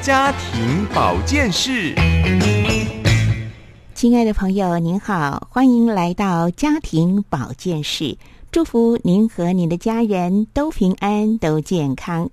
[0.00, 1.94] 家庭保健室。
[3.94, 8.16] 亲爱的朋友，您好，欢迎来到家庭保健室，
[8.52, 12.30] 祝福您和您的家人都平安、都健康。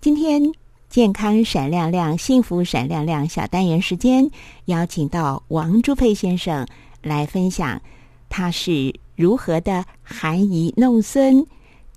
[0.00, 0.42] 今天
[0.90, 4.28] 健康闪亮亮、幸福闪亮亮小单元时间，
[4.64, 6.66] 邀请到王朱佩先生
[7.00, 7.80] 来分享
[8.28, 11.46] 他是如何的含饴弄孙，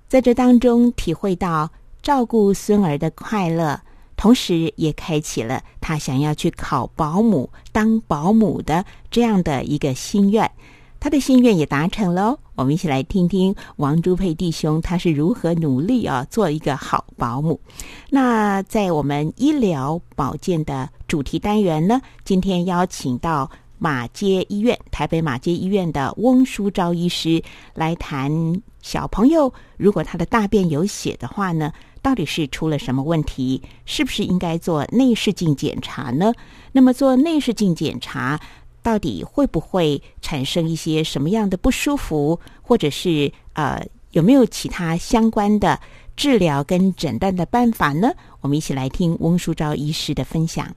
[0.07, 1.70] 在这当中体会到
[2.04, 3.81] 照顾孙儿的快乐。
[4.17, 10.51] 同时，也开启了他想要去考保姆、当保姆的这样的一个心愿。
[10.99, 12.35] 他的心愿也达成了。
[12.55, 17.62] 我们一起来听听王朱佩弟兄他是如何努力啊，做一个好保姆。
[18.10, 27.40] 那在我们医疗保健的主题单元呢，今天邀请到马街医院台北马街医院的翁淑昭医师
[27.76, 31.71] 来谈小朋友，如果他的大便有血的话呢？
[32.01, 33.62] 到底是出了什么问题？
[33.85, 36.34] 是不是应该做内视镜检查呢？
[36.71, 38.39] 那么做内视镜检查，
[38.81, 45.79] 到底会不会产生一些什么样的不舒服，或者是呃有没有其他相关的
[46.15, 48.11] 治疗跟诊断的办法呢？
[48.41, 50.73] 我们一起来听翁淑昭医师的分享。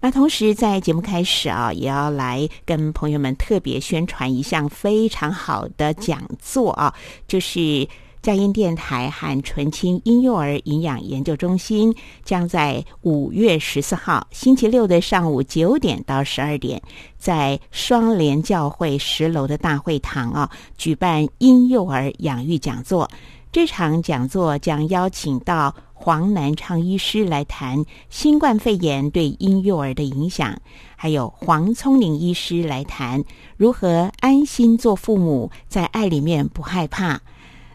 [0.00, 6.94] 那同时在节目开始啊，也要来跟朋友们特别宣传一项非常好的讲座啊，
[7.28, 7.88] 就是。
[8.22, 11.92] 佳音电台和纯青婴幼儿营养研究中心
[12.22, 16.80] 将在五月十四号星期六的上午九点到十二点，
[17.18, 20.48] 在双联教会十楼的大会堂啊，
[20.78, 23.10] 举办婴幼儿养育讲座。
[23.50, 30.56] 这场讲座将邀请到黄南昌医师来谈新冠肺炎对婴幼儿的影响，
[30.94, 33.24] 还有黄聪玲医师来谈
[33.56, 37.20] 如何安心做父母，在爱里面不害怕。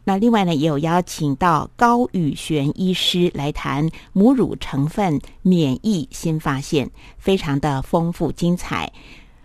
[0.08, 8.94] 那另外呢，也有邀请到高宇璇医师来谈母乳成分免疫新发现，非常的丰富精彩。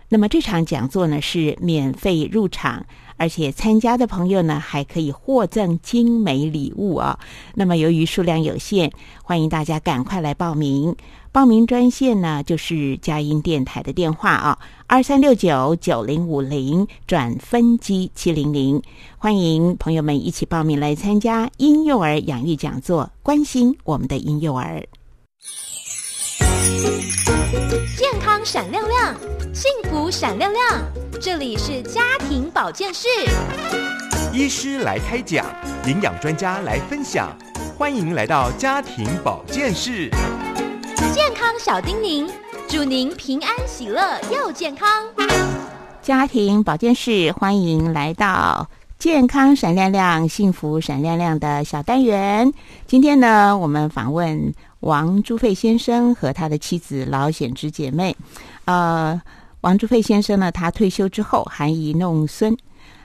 [0.07, 2.85] 那么这场讲座呢是免费入场，
[3.17, 7.19] 而且参加的朋友呢还可以获赠精美礼物啊。
[7.55, 8.91] 那么由于数量有限，
[9.23, 10.95] 欢迎大家赶快来报名。
[11.31, 18.79] 报名专线呢，就是佳音电台的电话啊，二三六九九零五零转分机七零零，
[19.17, 24.85] 欢迎朋友们一起报名来参加婴幼儿养育讲座，关心我们的婴幼儿，
[26.63, 29.13] 健康闪亮亮，
[29.53, 30.81] 幸福闪亮亮，
[31.19, 33.09] 这里是家庭保健室，
[34.31, 35.45] 医师来开讲，
[35.85, 37.37] 营养专家来分享，
[37.77, 40.09] 欢迎来到家庭保健室。
[41.13, 42.31] 健康小叮咛，
[42.69, 44.87] 祝您平安喜乐又健康。
[46.01, 52.53] 家庭保健室欢迎来到健康闪亮亮、幸福闪亮亮的小单元。
[52.87, 58.13] 今天呢，我们访问王朱费先生和他的妻子老显之姐妹。
[58.65, 59.19] 呃，
[59.61, 62.55] 王朱费先生呢，他退休之后含饴弄孙。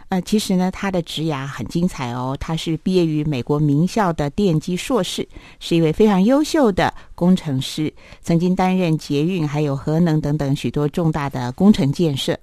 [0.09, 2.37] 呃，其实呢，他的职涯很精彩哦。
[2.41, 5.27] 他是毕业于美国名校的电机硕士，
[5.61, 12.37] 是一位非常优秀的工程师，曾经担任捷运还有核能等等许多重大的工程建设。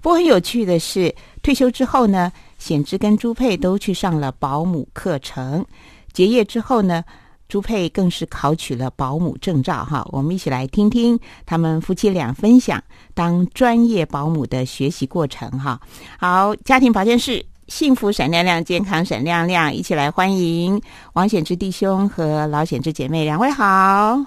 [0.00, 5.64] 不过很有趣的是，退休之后呢，显之跟朱佩都去上了保姆课程。
[6.12, 7.04] 结业之后呢？
[7.50, 12.80] 朱佩更是考取了保姆证照，哈，我们一起来听听他们夫妻俩分享
[13.12, 15.80] 当专业保姆的学习过程，哈。
[16.16, 20.80] 好，家庭保健室，幸福闪亮亮，健康闪亮亮，一起来欢迎
[21.14, 24.24] 王显之弟兄和老显之姐妹两位好。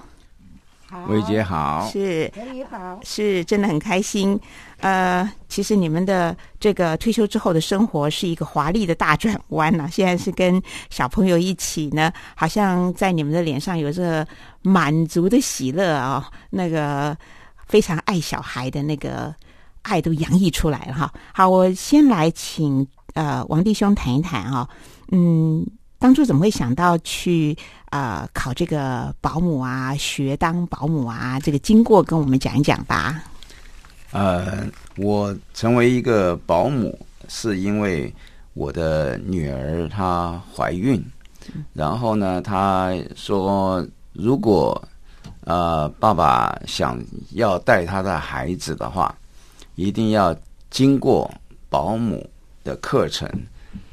[0.85, 4.39] 好薇姐好，是，你好，是真的很开心。
[4.83, 9.87] 呃，其实你们的这个退休之后的生活是一个华丽的大转弯呐。
[9.89, 14.27] 现在是跟小朋友一起呢，好像在你们的脸上有着
[14.61, 17.17] 满足的喜乐啊，那个
[17.65, 19.33] 非常爱小孩的那个
[19.83, 21.13] 爱都洋溢出来了哈。
[21.33, 24.67] 好，我先来请呃王弟兄谈一谈啊，
[25.11, 25.65] 嗯。
[25.99, 31.39] 当初怎么会想到去啊考这个保姆啊，学当保姆啊？
[31.39, 33.23] 这个经过跟我们讲一讲吧。
[34.13, 34.65] 呃，
[34.95, 38.13] 我成为一个保姆是因为
[38.53, 41.03] 我的女儿她怀孕，
[41.73, 44.81] 然后呢，她说如果
[45.45, 49.13] 呃，爸爸想要带他的孩子的话，
[49.75, 50.33] 一定要
[50.69, 51.29] 经过
[51.69, 52.25] 保姆
[52.63, 53.29] 的课程。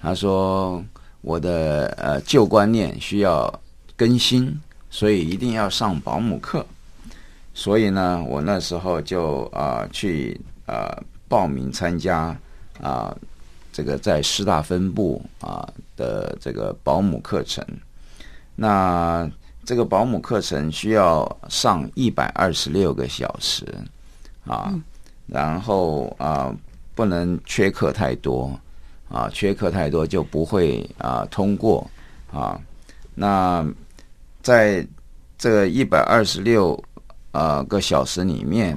[0.01, 0.85] 他说
[1.23, 3.53] ：“我的呃旧观念需要
[3.97, 6.65] 更新，所以一定要上保姆课。”
[7.53, 10.97] 所以呢，我那时候就啊去啊
[11.29, 12.37] 报名参加
[12.81, 13.15] 啊
[13.73, 17.65] 这个在师大分部啊的这个保姆课程。
[18.55, 19.31] 那
[19.65, 23.65] 这个保姆课程需要上一百二十六个小时
[24.47, 24.75] 啊，
[25.27, 26.55] 然后啊
[26.95, 28.59] 不能缺课太多
[29.09, 31.89] 啊，缺课太多就不会啊通过
[32.33, 32.61] 啊。
[33.15, 33.65] 那
[34.43, 34.87] 在
[35.39, 36.83] 这个一百二十六
[37.33, 38.77] 呃个小时里面，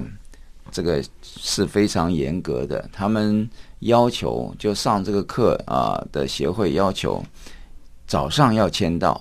[0.70, 3.48] 这个是非常严格的，他们
[3.80, 7.22] 要求就上这个课啊的协会要求
[8.06, 9.20] 早上要签到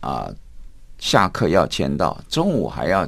[0.00, 0.30] 啊。
[1.00, 3.06] 下课要签到，中午还要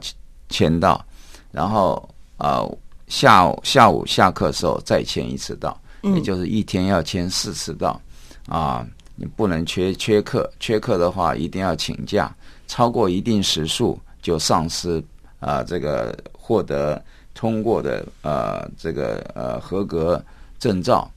[0.48, 1.04] 签到，
[1.50, 2.62] 然后啊
[3.08, 8.00] 下午下午下课时候再签一次到，也就是一天要签四次到
[8.46, 12.32] 啊，你不能缺缺课，缺课的话一定要请假，
[12.68, 15.02] 超过一定时数就丧失
[15.40, 17.02] 啊这个获得
[17.34, 20.22] 通过的呃这个呃合格
[20.58, 21.10] 证照。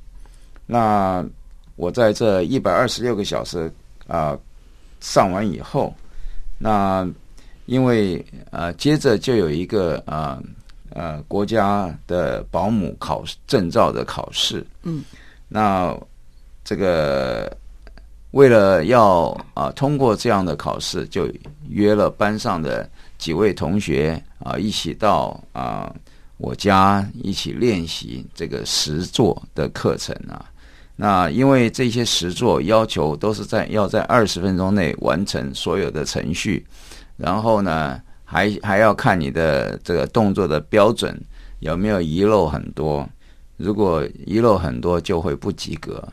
[0.66, 1.24] 那
[1.76, 3.72] 我在这一百二十六个小时
[4.08, 4.36] 啊
[5.00, 5.94] 上完以后。
[6.60, 7.06] 那
[7.66, 10.42] 因为呃，接着就有一个啊
[10.92, 15.04] 呃国家的保姆考证照的考试，嗯，
[15.50, 15.94] 那
[16.64, 17.52] 这个
[18.32, 21.28] 为了要啊通过这样的考试，就
[21.68, 22.90] 约了班上的
[23.24, 25.90] 几位同学啊一起到啊
[26.36, 30.44] 我家一起练习这个实作的课程啊。
[30.98, 36.66] 那因为这些实作要求都是在要在二十分钟内完成所有的程序，
[37.16, 41.18] 然后呢，还还要看你的这个动作的标准
[41.62, 43.08] 有没有遗漏很多，
[43.56, 46.06] 如果遗漏很多就会不及格。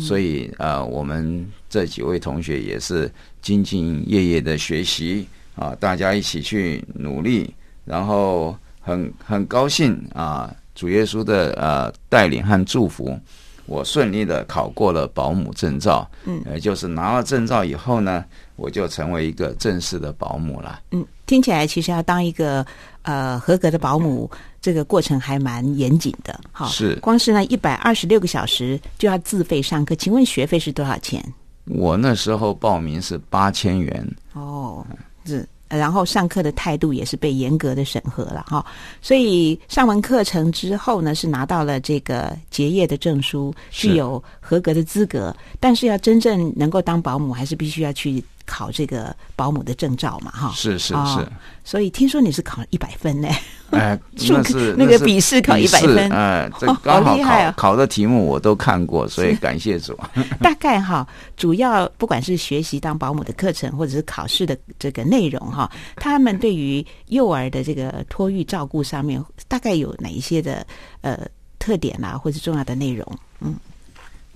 [0.00, 3.08] 所以啊，我们这几位同学也是
[3.40, 7.52] 兢兢业业的学习啊，大家一起去努力，
[7.84, 13.18] 然后很很高兴啊，主耶稣的呃带领和祝福。
[13.66, 18.24] 我顺利的考过了保姆证照，嗯，呃，就是拿了证照以后呢，
[18.54, 20.80] 我就成为一个正式的保姆了。
[20.92, 22.64] 嗯，听起来其实要当一个
[23.02, 24.30] 呃合格的保姆，
[24.62, 26.38] 这个过程还蛮严谨的。
[26.52, 31.20] 哈，是，光是那一百二十六个小时就要自费上课，请问学费是多少钱？
[31.64, 34.08] 我那时候报名是八千元。
[34.34, 34.86] 哦，
[35.26, 35.48] 是。
[35.68, 38.64] 然后上课的态度也是被严格的审核了哈，
[39.02, 45.36] 所以上完课程之后呢，是拿到了这个结业的证书，具有合格的资格。
[45.58, 48.22] 但是要真正能够当保姆，还是必须要去。
[48.46, 51.28] 考这个保姆的证照嘛，哈，是是是，
[51.64, 53.28] 所以听说你是考了一百分呢，
[53.70, 53.98] 哎，
[54.28, 59.98] 那是那个笔试考一百分，哎，这刚好考考的题目我都看过， 所以感谢主。
[60.40, 61.06] 大概哈，
[61.36, 70.66] 主要不管是学习当保姆的课程，或者是考试的这个内容哈，他们对于幼儿的这个托育照顾上面，大概有哪一些的
[71.00, 71.18] 呃
[71.58, 73.18] 特点啊，或者重要的内容？
[73.40, 73.56] 嗯，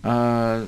[0.02, 0.66] 呃。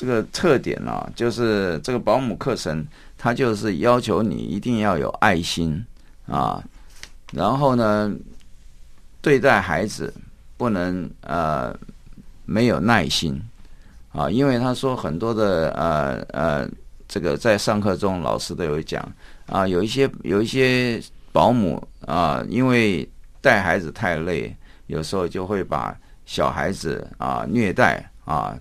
[0.00, 2.82] 这个特点呢，就是这个保姆课程，
[3.18, 5.84] 它就是要求你一定要有爱心
[6.26, 6.64] 啊，
[7.34, 8.10] 然后呢，
[9.20, 10.10] 对待孩子
[10.56, 11.78] 不能呃
[12.46, 13.38] 没有耐心
[14.12, 16.66] 啊，因为他说很多的呃呃，
[17.06, 19.06] 这个在上课中老师都有讲
[19.44, 20.98] 啊，有一些有一些
[21.30, 23.06] 保姆啊，因为
[23.42, 28.58] 带孩子太累，有时候就会把小孩子啊虐待啊。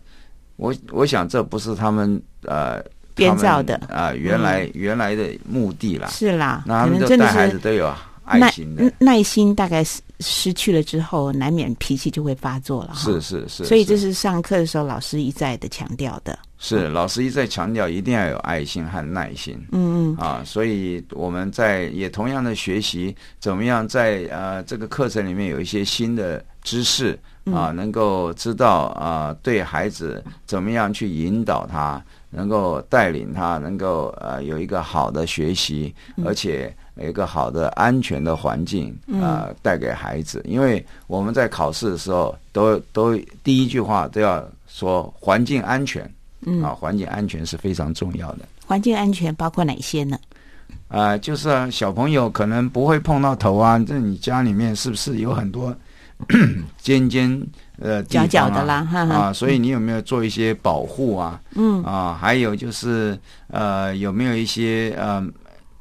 [0.59, 2.83] 我我想这不是他们呃
[3.15, 6.09] 编造的啊，原来原来的目的啦。
[6.09, 7.91] 是啦，那他们就带孩子都有
[8.25, 12.91] 爱心的，耐心大概失失去了之后，难免脾气就会发作了。
[12.93, 16.37] 是是是，所以这是上课的时候老师一再的强调的。
[16.61, 19.57] 是老师一再强调，一定要有爱心和耐心。
[19.71, 27.17] 嗯嗯啊，所以我们在也同样的学习，怎么样在呃这个课程里面有一些新的知识。
[27.53, 35.93] 啊，能够知道啊，对孩子怎么样去引导他，能够带领他，能够呃有一个好的学习，
[36.25, 40.41] 而且有一个好的安全的环境啊，带给孩子。
[40.45, 46.03] 因为我们在考试的时候，都都第一句话都要说环境安全，
[46.63, 48.39] 啊，环境安全是非常重要的。
[48.65, 50.17] 环境安全包括哪些呢？
[50.87, 55.75] 啊，就是小朋友可能不会碰到头啊，这你家里面是不是有很多？
[56.77, 57.41] 尖尖
[57.79, 61.39] 呃角角的啦，啊，所以你有没有做一些保护啊？
[61.55, 65.25] 嗯啊，还有就是呃，有没有一些呃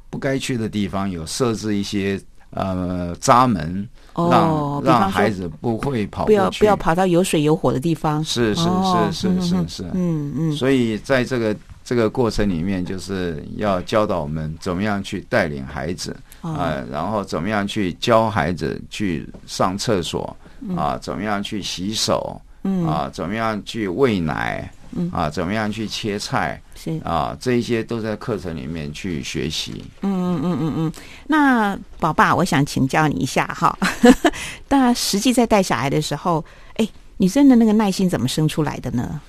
[0.09, 2.19] 不该去的地方有设置一些
[2.51, 6.49] 呃闸门，哦，让让孩子不会跑不要。
[6.51, 8.23] 不要跑到有水有火的地方。
[8.23, 20.35] 是是哦是是是是，嗯嗯，所以在这个这个过程里面，就是要教导我们怎么样去带领孩子哦啊、然后怎么样去教孩子去上厕所
[20.75, 29.83] 啊、怎么样去洗手嗯啊、怎么样去喂奶嗯啊、怎么样去切菜是啊、这一些都在课程里面去学习。
[30.01, 30.93] 嗯嗯嗯嗯嗯，
[31.27, 33.77] 那宝爸，我想请教你一下哈。
[34.69, 36.43] 那实际在带小孩的时候，
[36.75, 39.21] 哎，你真的那个耐心怎么生出来的呢？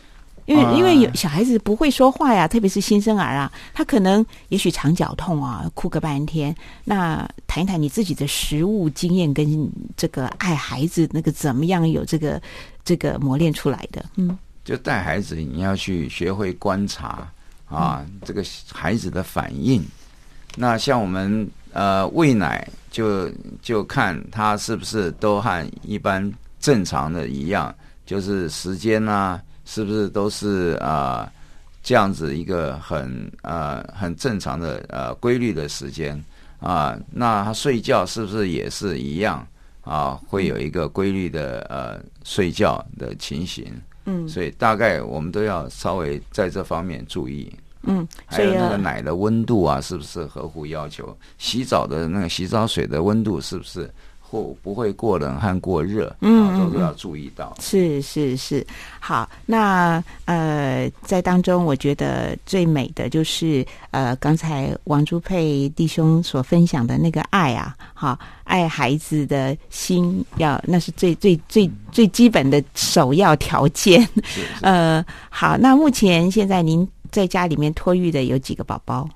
[0.50, 6.54] 因为、啊因为有小孩子不会说话呀，特别是新生儿啊，他可能也许肠绞痛啊，哭个半天。
[6.84, 12.42] 那谈一谈你自己的实物经验跟这个爱孩子那个怎么样有这个
[12.84, 14.04] 这个磨练出来的？
[14.16, 17.26] 嗯就带孩子，你要去学会观察
[17.68, 19.82] 啊，这个孩子的反应。
[20.56, 23.30] 那像我们呃喂奶就，
[23.62, 26.30] 就看他是不是都和一般
[26.60, 29.40] 正常的一样，就是时间啊，
[29.70, 31.32] 是不是都是啊、呃
[31.82, 36.12] 这样子一个很呃很正常的呃规律的时间
[36.58, 39.46] 啊、那他睡觉是不是也是一样
[39.80, 40.20] 啊？
[40.28, 43.64] 会有一个规律的呃睡觉的情形。
[44.04, 47.50] 嗯所以大概我们都要稍微在这方面注意，
[47.84, 51.16] 嗯，还有那个奶的温度啊，是不是合乎要求？
[51.38, 53.90] 洗澡的那个洗澡水的温度是不是
[54.30, 56.06] 或不会过冷和过热？
[56.06, 57.52] 啊，嗯嗯都是要注意到。
[57.58, 58.64] 是是是，
[59.00, 74.00] 好，那呃，在当中我觉得最美的就是呃，刚才王朱佩弟兄所分享的那个爱啊，好，爱孩子的心要，那是最最最最基本的首要条件。
[74.24, 79.08] 是是 呃，好，那目前现在您在家里面托育的有几个宝宝？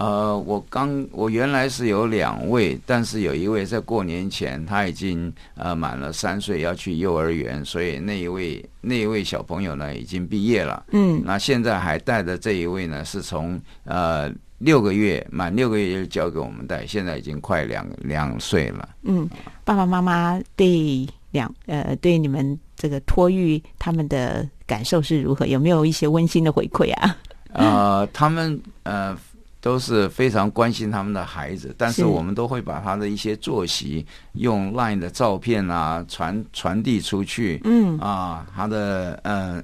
[0.00, 10.86] 呃，我刚我原来是有两位，但是有一位在过年前他已经呃满了三岁，要去幼儿园，所以那一位那一位小朋友呢已经毕业了。
[10.92, 18.88] 嗯那现在还带的这一位呢，是从呃六个月满六个月就交给我们带，现在已经快两两岁了。
[19.02, 19.28] 嗯，
[19.66, 25.46] 爸爸妈妈对两呃对你们这个托育他们的感受是如何？
[25.46, 27.14] 有没有一些温馨的回馈啊？
[27.52, 29.14] 呃，他们呃
[29.60, 37.60] 都是非常关心他们的孩子，但是是我们都会把他的一些作息用 LINE 的照片啊传传递出去。
[37.64, 39.62] 嗯啊，他的呃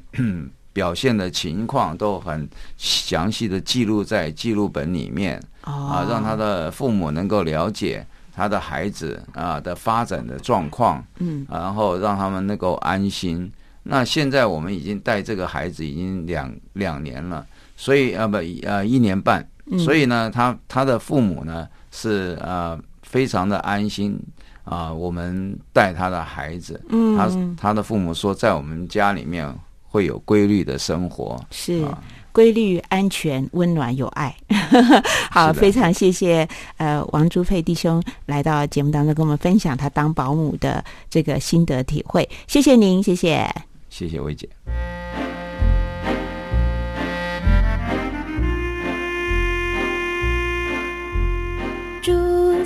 [0.73, 5.43] 表现的情况都很详细的记录在记录本里面。
[5.65, 13.51] 哦啊，让他的父母能够了解他的孩子啊的发展的状况，嗯然后让他们能够安心。
[13.83, 19.79] 那现在我们已经带这个孩子已经两两年了，所以啊不呃一年半，嗯。
[19.79, 24.19] 所以呢，他他的父母呢是呃非常的安心
[24.65, 27.17] 啊、我们带他的孩子，嗯。
[27.57, 29.53] 他他的父母说，在我们家里面
[29.85, 32.03] 会有规律的生活，是啊。
[32.33, 34.37] 规律、安全、温暖、有爱。
[35.33, 36.47] 好，非常谢谢
[36.77, 43.49] 呃王朱佩弟兄来到节目当中跟我们分享他当保姆的这个心得体会，谢谢您，谢谢。
[43.89, 44.47] 谢谢薇姐。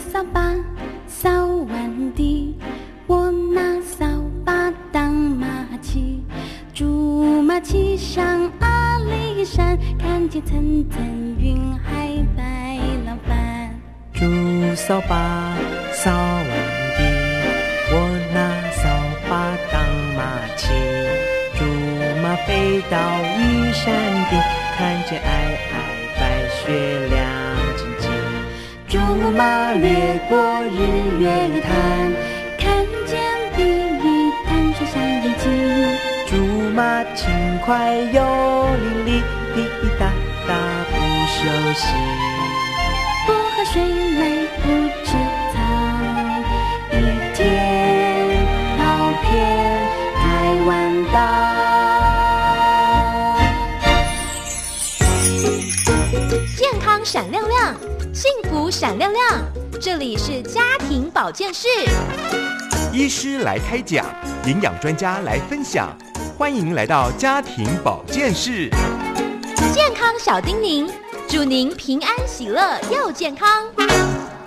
[0.00, 0.54] 扫把
[1.06, 2.56] 扫完地，
[3.06, 4.06] 我拿扫
[4.44, 5.46] 把当马
[5.82, 6.24] 骑。
[6.72, 11.00] 竹马骑上阿里山，看见层层
[11.38, 13.78] 云海白浪翻。
[14.14, 14.26] 竹
[14.74, 15.54] 扫把
[15.92, 16.46] 扫完
[16.96, 17.04] 地，
[17.92, 17.94] 我
[18.32, 18.38] 拿
[18.72, 18.88] 扫
[19.28, 19.80] 把当
[20.16, 20.20] 马
[20.56, 20.68] 骑。
[21.58, 21.64] 竹
[22.22, 22.96] 马飞到
[23.38, 23.94] 玉山
[24.30, 24.40] 顶，
[24.76, 25.24] 看见皑
[25.68, 25.72] 皑
[26.18, 26.20] 白
[26.64, 27.29] 雪亮。
[28.90, 31.30] 竹马掠过日月
[31.62, 32.12] 潭，
[32.58, 33.22] 看见
[33.54, 34.04] 碧玉
[34.44, 35.46] 潭水像眼睛。
[36.26, 36.34] 竹
[36.74, 37.30] 马轻
[37.64, 38.20] 快又
[38.74, 39.22] 伶俐，
[39.54, 40.10] 滴滴答
[40.48, 40.50] 答
[40.90, 40.96] 不
[41.28, 41.38] 休
[41.74, 41.86] 息。
[43.28, 43.80] 不喝水
[44.18, 44.22] 来
[44.60, 44.99] 不
[58.50, 59.22] 福闪亮亮。
[59.80, 61.68] 这里是家庭保健室。
[62.92, 64.04] 医师来开讲，
[64.44, 65.96] 营养专家来分享，
[66.36, 68.68] 欢迎来到家庭保健室。
[69.72, 70.90] 健康小叮咛，
[71.28, 73.48] 祝您平安喜乐又健康。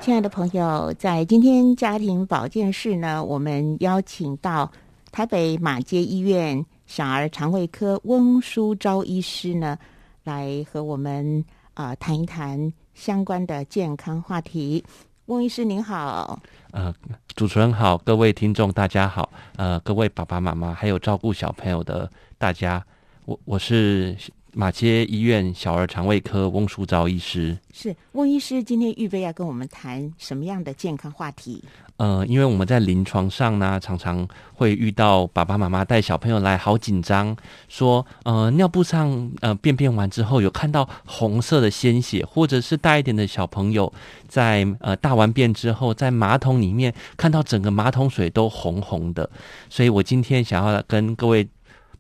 [0.02, 4.70] 亲爱的朋友，在今天家庭保健室呢，我们邀请到
[5.14, 9.78] 台北马街医院小儿肠胃科翁淑昭医师呢，
[10.26, 14.84] 来和我们啊、谈一谈相关的健康话题。
[15.28, 16.38] 翁医师您好，
[16.72, 16.94] 呃，
[17.36, 22.86] 主持人好，各位听众大家好，呃，各位爸爸妈妈还有照顾小朋友的大家，
[23.24, 24.16] 我我是
[24.52, 27.58] 马街医院小儿肠胃科翁淑昭医师。
[27.72, 31.64] 是翁医师今天预备要跟我们谈什么样的健康话题？
[31.98, 37.36] 呃，因为我们在临床上呢，常常会遇到爸爸妈妈带小朋友来，好紧张，
[37.70, 43.92] 说呃尿布上呃便便完之后有看到红色的鲜血，或者是大一点的小朋友
[44.28, 49.30] 在呃大完便之后，在马桶里面看到整个马桶水都红红的，
[49.70, 51.48] 所以我今天想要跟各位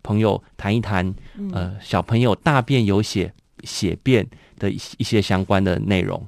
[0.01, 1.13] 朋友谈一谈，
[1.53, 3.31] 呃小朋友大便有血
[3.63, 6.25] 血便的一一些相关的内容。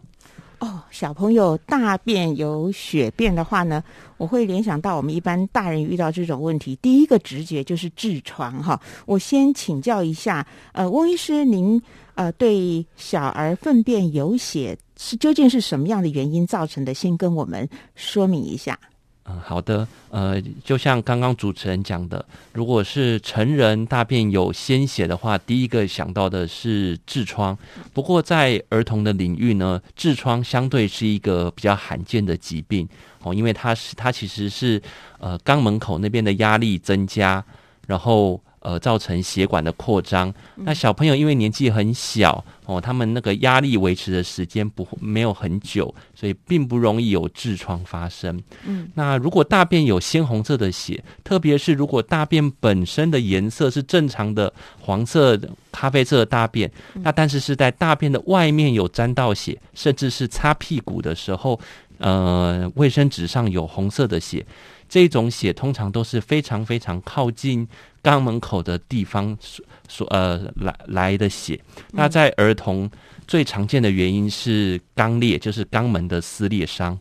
[0.59, 3.83] 哦，小朋友大便有血便的话呢，
[4.17, 8.79] 我会联想到我们一般大人遇到这种问题，第一个直觉就是痔疮哈。
[9.05, 11.81] 我先请教一下，呃，翁医师，您
[12.15, 16.93] 呃对小儿粪便有血是究竟是什么样的原因造成的？
[16.93, 18.79] 先跟我们说明一下。
[19.27, 19.87] 嗯，好的。
[20.09, 27.57] 呃，就像刚刚主持人讲的，如果是成人大便有鲜血的话，第一个想到的是痔疮。
[27.93, 32.87] 不过在儿童的领域呢，痔疮相对是一个比较罕见的疾病
[33.23, 34.81] 哦，因为它是它其实是
[35.19, 37.43] 呃肛门口那边的压力增加，
[37.87, 38.41] 然后。
[38.65, 40.33] 呃，造成血管的扩张。
[40.55, 48.41] 那小朋友因为年纪很小哦，他们那个压力维持的时间不没有很久，所以并不容易有痔疮发生。
[48.65, 55.39] 嗯，那如果大便有鲜红色的血，特别是如果大便本身的颜色是正常的黄色、
[55.71, 61.59] 咖啡色的大便，那但是是在大便的外面有沾到血，甚至是擦屁股的时候，
[61.99, 64.43] 呃，卫生纸上有红色的血，
[64.87, 67.67] 这种血通常都是非常非常靠近。
[68.03, 72.87] 肛门口的地方所所呃来来的血，那在儿童
[73.27, 76.95] 最常见的原因是肛裂，就是肛门的撕裂伤。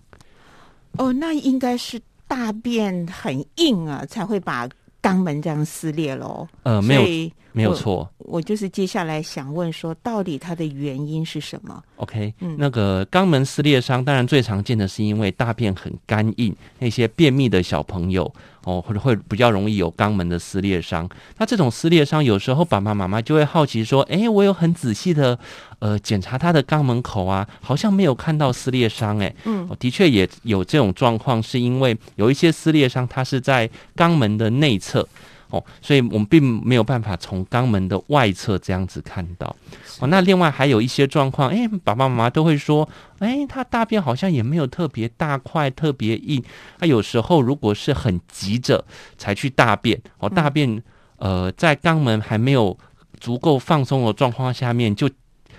[0.92, 4.66] 哦，那应该是大便很硬啊，才会把
[5.02, 6.48] 肛门这样撕裂喽。
[6.62, 7.30] 呃，没有。
[7.52, 18.32] 没有错，我就是接下来想问说，到底它的原因是什么？OK，嗯，那个肛门撕裂伤，当然最常见的是因为大便很干硬，那些便秘的小朋友
[18.64, 21.08] 哦，或者会比较容易有肛门的撕裂伤。
[21.38, 25.38] 那这种撕裂伤，有时候爸爸妈妈就会好奇说，哎，我有很仔细的
[25.78, 35.06] 呃检查他的肛门口啊，好像没有看到撕裂伤，哎，嗯，的确也有这种状况，是因为有一些撕裂伤，它是在肛门的内侧。
[35.54, 39.54] 哦，所以我们并没有办法从肛门的外侧这样子看到。
[40.00, 42.88] 哦，那另外还有一些状况，哎，爸爸妈妈都会说，
[43.20, 46.42] 哎，他大便好像也没有特别大块、特别硬。
[46.78, 48.84] 他有时候如果是很急着
[49.16, 50.82] 才去大便，哦，大便
[51.18, 52.76] 呃在肛门还没有
[53.20, 55.08] 足够放松的状况下面就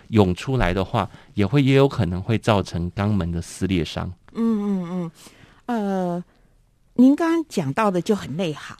[0.09, 4.11] 涌出来的话，也会也有可能会造成肛门的撕裂伤。
[4.33, 5.11] 嗯嗯嗯，
[6.17, 6.23] 呃，
[6.95, 8.77] 您刚刚讲到的就很内行。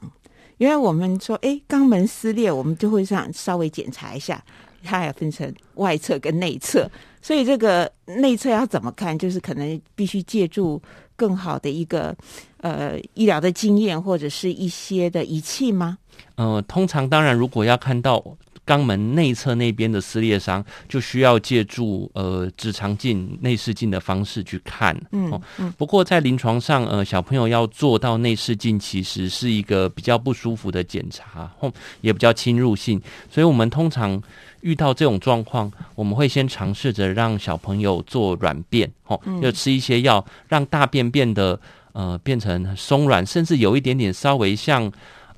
[0.58, 4.44] 因为我们说，哎，肛门撕裂，我们就会上稍微检查一下，
[4.84, 6.90] 它也分成外侧跟内侧，
[7.22, 10.82] 所以这个内侧要怎么看，就是可能必须借助
[11.16, 12.16] 更好的一个
[12.58, 15.98] 呃医疗的经验或者是一些的仪器吗？
[16.36, 18.24] 呃，通常当然，如果要看到。
[18.66, 24.96] 肛门内侧那边的撕裂伤，就需要借助呃直肠镜、内视镜的方式去看。
[25.12, 25.72] 嗯嗯。
[25.78, 33.00] 不过在临床上，呃，小朋友要做到内视镜，其实是一个比较不舒服的检查，或也比较侵入性。
[33.30, 34.22] 所以我们通常
[34.62, 41.60] 遇到这种状况，我们会先尝试着让小朋友做软便，哦，就吃一些药，让大便变得
[41.94, 44.92] 呃变成松软，甚至有一点点稍微像。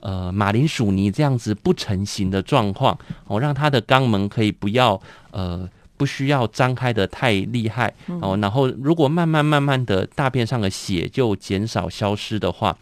[0.08, 4.98] 呃，马铃薯泥这样子不成形的状况，哦，让他的肛门可以不要
[5.32, 8.38] 呃，不需要张开的太厉害哦。
[8.42, 12.78] 然后，如果慢慢慢慢的大便上的血就减少消失的话，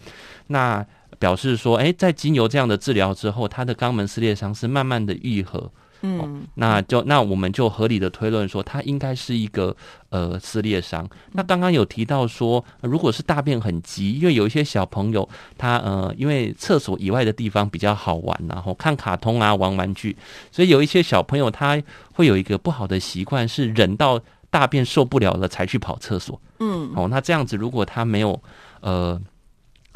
[0.49, 0.85] 那
[1.17, 5.71] 表示说，哎，在经由这样的治疗之后，他的肛门撕裂伤是慢慢的愈合。
[6.01, 9.75] 嗯，那就那我们就合理的推论说，它应该是一个
[10.10, 11.08] 呃撕裂伤。
[11.31, 15.27] 那刚刚有提到说，如果是大便很急，因为有一些小朋友
[15.58, 20.15] 他呃，因为厕所以外的地方比较好玩，然后看卡通啊、玩玩具，
[20.51, 21.81] 所以有一些小朋友他
[22.13, 26.39] 会有一个不好的习惯，是忍到大便受不了了才去跑厕所。
[26.60, 28.39] 嗯，哦，那这样子如果他没有
[28.81, 29.19] 呃。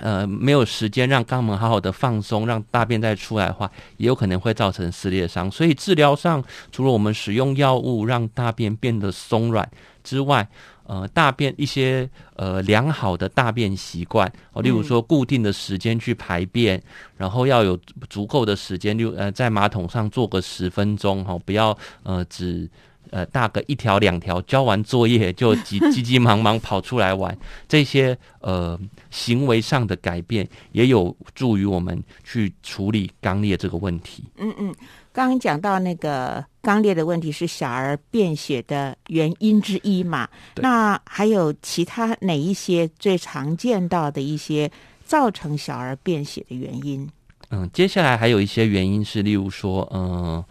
[0.02, 5.50] 呃，没有时间让肛门好好的放松，让大便再出来的话，也有可能会造成撕裂伤。
[5.52, 9.70] 所以治疗上，除了我们使用药物让大便变得松软
[10.04, 10.48] 之外，
[10.84, 16.82] 呃，大便一些呃良好的大便习惯，哦，例如说固定的时间去排便，
[17.16, 17.78] 然后要有
[18.10, 22.68] 足够的时间，就呃在马桶上坐个十分钟，哈，不要呃只
[23.12, 27.36] 呃大个一条两条，交完作业就 急急急忙忙跑出来玩，
[27.68, 28.80] 这些呃
[29.12, 34.24] 行为上的改变也有助于我们去处理肛裂这个问题。
[34.38, 34.74] 嗯嗯，
[35.12, 40.28] 刚刚讲到那个肛裂的问题是小儿便血的原因之一嘛？
[40.56, 44.70] 那还有其他哪一些最常见到的一些
[45.04, 47.10] 造成小儿便血的原因？
[47.52, 50.44] 嗯，接下来还有一些原因是，例如说，嗯、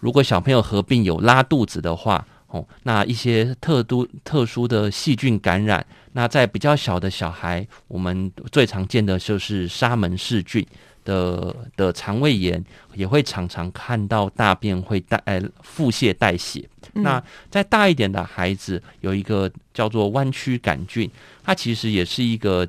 [0.00, 10.64] 如果小朋友合并有拉肚子的话，哦，那一些特都特殊的细菌感染，那在比较小的小孩，我们最常见的就是沙门氏菌
[11.04, 16.68] 的的肠胃炎，也会常常看到大便会带呃腹泻带血。
[16.92, 21.10] 那再大一点的孩子，有一个叫做弯曲杆菌，
[21.42, 22.66] 它其实也是一个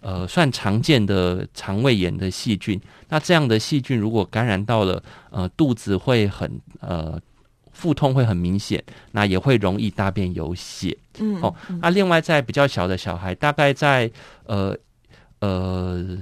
[0.00, 2.80] 呃算常见的肠胃炎的细菌。
[3.08, 7.20] 那这样的细菌如果感染到了，呃，肚子会很呃
[7.72, 8.82] 腹痛会很明显，
[9.12, 10.96] 那也会容易大便有血。
[11.20, 14.10] 嗯哦，那另外在比较小的小孩，大概在
[14.44, 14.76] 呃
[15.40, 16.18] 呃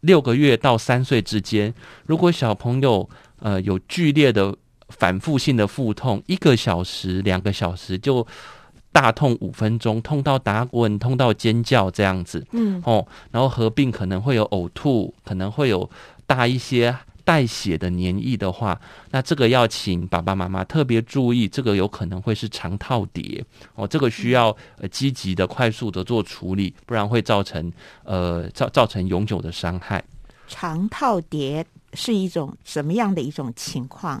[0.00, 1.74] 六个月到三岁之间，
[2.06, 3.08] 如果小朋友
[3.40, 4.56] 呃有剧烈的
[4.88, 8.26] 反复性的腹痛，一个小时、两个小时就
[8.92, 12.46] 大痛五分钟，痛到打滚、痛到尖叫这样子。
[12.52, 15.88] 嗯哦，然后合并可能会有呕吐，可能会有
[16.26, 23.44] 大一些带血的黏液的话，那这个要请爸爸妈妈特别注意，这个有可能会是肠套叠
[23.76, 27.72] 哦，这个需要呃积极的、快速的做处理，不然会造成
[28.04, 30.02] 呃造造成永久的伤害。
[30.48, 34.20] 肠套叠是一种什么样的一种情况？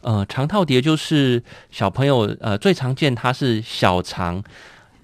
[0.00, 4.42] 呃，肠套叠就是小朋友呃最常见，它是小肠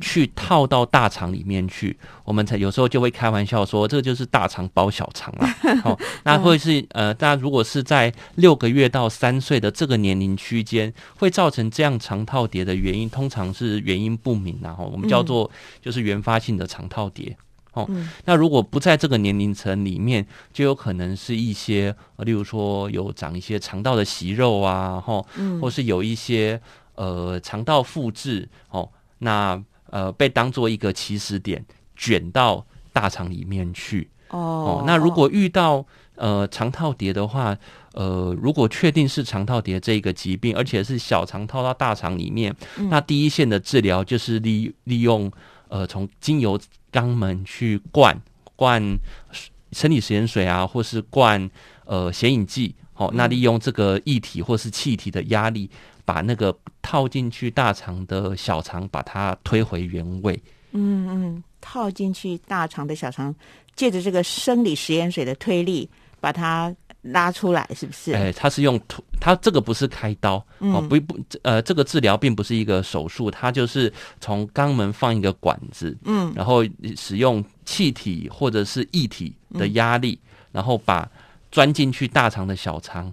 [0.01, 5.55] 去套到大肠里面去，我们才有时候就会开玩笑说，这个就是大肠包小肠啦。
[5.85, 15.49] 哦，那会是呃，大家如果是在六个月到三岁的这个年龄区间，会造成这样肠套叠的原因，通常是原因不明然后我们叫做
[15.81, 17.37] 就是原发性的肠套叠。
[17.73, 17.89] 哦，
[18.27, 25.27] 那如果不在这个年龄层里面，就有可能是一些，呃例如说有长一些肠道的息肉啊，吼，
[25.61, 26.61] 或是有一些
[26.95, 31.65] 呃肠道复制，哦，那呃被当做一个起始点
[31.97, 34.11] 卷到大肠里面去。
[34.29, 34.39] 哦。
[34.39, 35.85] 哦，那如果遇到
[36.17, 37.57] 呃肠套叠的话，
[37.95, 42.55] 呃，如果确定是肠套叠这个疾病，而且是小肠套到大肠里面，
[42.91, 45.31] 那第一线的治疗就是利利用
[45.69, 46.59] 呃从经由
[46.93, 48.21] 肛门去灌
[48.55, 48.83] 灌
[49.73, 51.51] 生理食盐水啊，或是灌
[51.87, 55.69] 呃显影剂，哦，那利用这个液体或是气体的压力，
[56.05, 60.41] 把那个套进去大肠的小肠，把它推回原位。
[60.73, 63.35] 嗯嗯，套进去大肠的小肠，
[63.75, 65.89] 借着这个生理食盐水的推力，
[66.21, 68.13] 把它拉出来，是不是？
[68.13, 76.65] 哎，它是用土，它这个不是开刀、哦，不不，呃，这个治疗并不是一个手术，它就是从肛门放一个管子，嗯，然后
[76.97, 80.19] 使用气体或者是液体的压力，
[80.53, 81.09] 然后把
[81.51, 83.13] 钻进去大肠的小肠，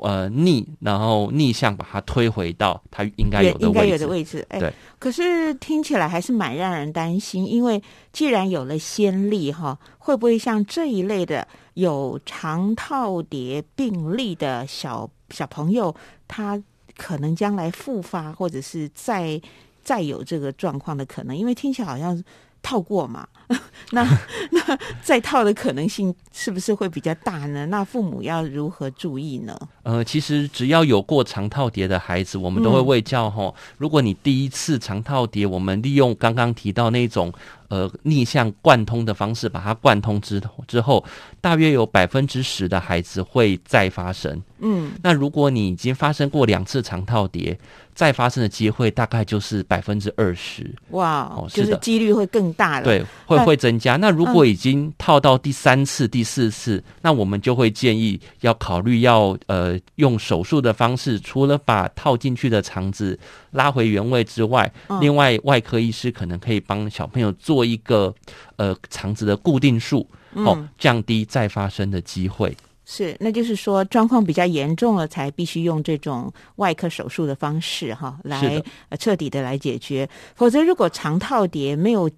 [0.00, 4.04] 呃逆，然后逆向把它推回到它应该有的应该有位置。
[4.04, 4.46] 的位置。
[4.50, 15.94] 哎对，可是听起来还是蛮让人担心，因为既然有了先例哈，会不会像这一类的有肠套叠病例的小小朋友，
[16.26, 16.60] 他
[16.96, 19.40] 可能将来复发，或者是再
[19.82, 21.36] 再有这个状况的可能？
[21.36, 22.22] 因为听起来好像
[22.62, 23.28] 套过嘛，
[23.90, 24.02] 那
[24.50, 27.66] 那再套的可能性是不是会比较大呢？
[27.66, 29.54] 那父母要如何注意呢？
[29.82, 33.54] 呃，其实只要有过肠套叠的孩子，我们都会喂教吼。
[33.76, 37.30] 如果你第一次肠套叠，我们利用刚刚提到那种
[37.74, 41.04] 呃逆向贯通的方式把它贯通之之后，
[41.40, 44.40] 大约有百分之十的孩子会再发生。
[44.60, 47.58] 嗯，那如果你已经发生过两次肠套叠，
[47.94, 50.74] 再发生的机会大概就是百分之二十。
[50.90, 52.84] 哇，哦就是是的几率会更大了。
[52.84, 53.96] 对，会会增加。
[53.96, 63.18] 那如果已经套到第三次、第四次，那我们就会建议要考虑要呃用手术的方式，除了把套进去的肠子
[63.52, 68.12] 拉回原位之外，嗯另外外科医师可能可以帮小朋友做一个
[68.56, 72.56] 呃肠子的固定术，哦嗯，降低再发生的机会。
[72.86, 78.62] 是，那就是说状况比较严重了，才必须用这种外科手术的方式哈，来
[78.98, 80.08] 彻底的来解决。
[80.34, 82.10] 否则，如果肠套叠没有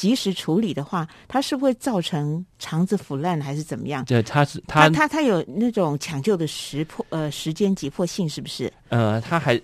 [0.00, 4.02] 及时处理的话，它是不会造成肠子腐烂还是怎么样？
[4.06, 8.72] 对，它是它它它它有那种抢救的时迫呃时间急迫性是不是？
[8.88, 9.60] 呃，它还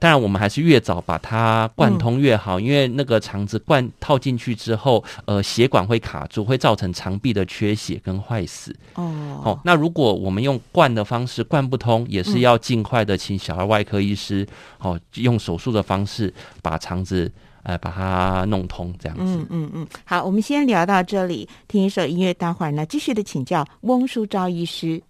[0.00, 8.74] 当然我们还是越早把它贯通越好，因为那个肠子灌套进去之后，呃，血管会卡住，会造成肠壁的缺血跟坏死。
[8.94, 14.44] 哦哦，那如果我们用灌的方式灌不通，也是要尽快的请小儿外科医师
[14.80, 17.30] 哦，用手术的方式把肠子
[17.66, 19.24] 呃把它弄通，这样子。
[19.24, 25.02] 嗯嗯嗯，好，我们先聊到这里，听一首音乐，待会儿呢继续的请教翁淑昭医师。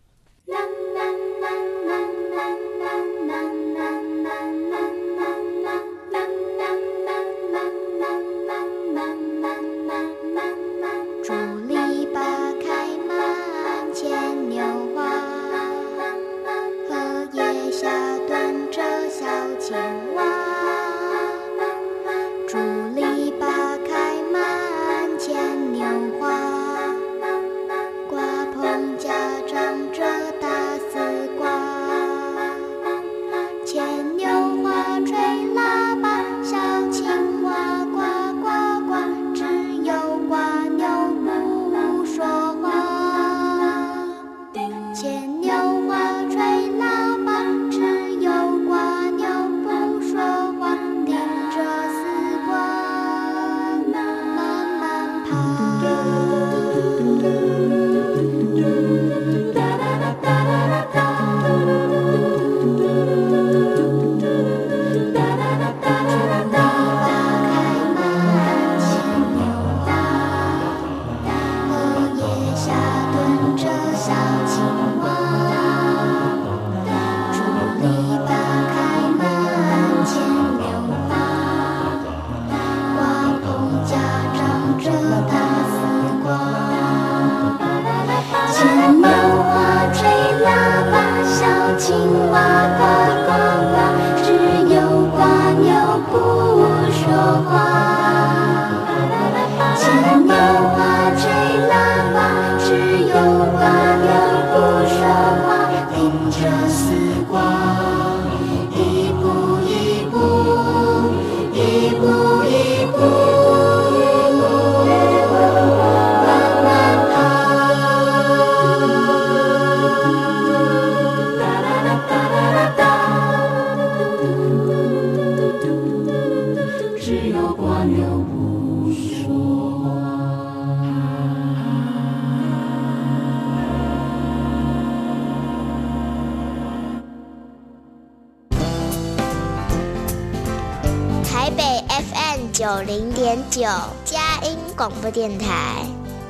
[145.16, 145.46] 电台；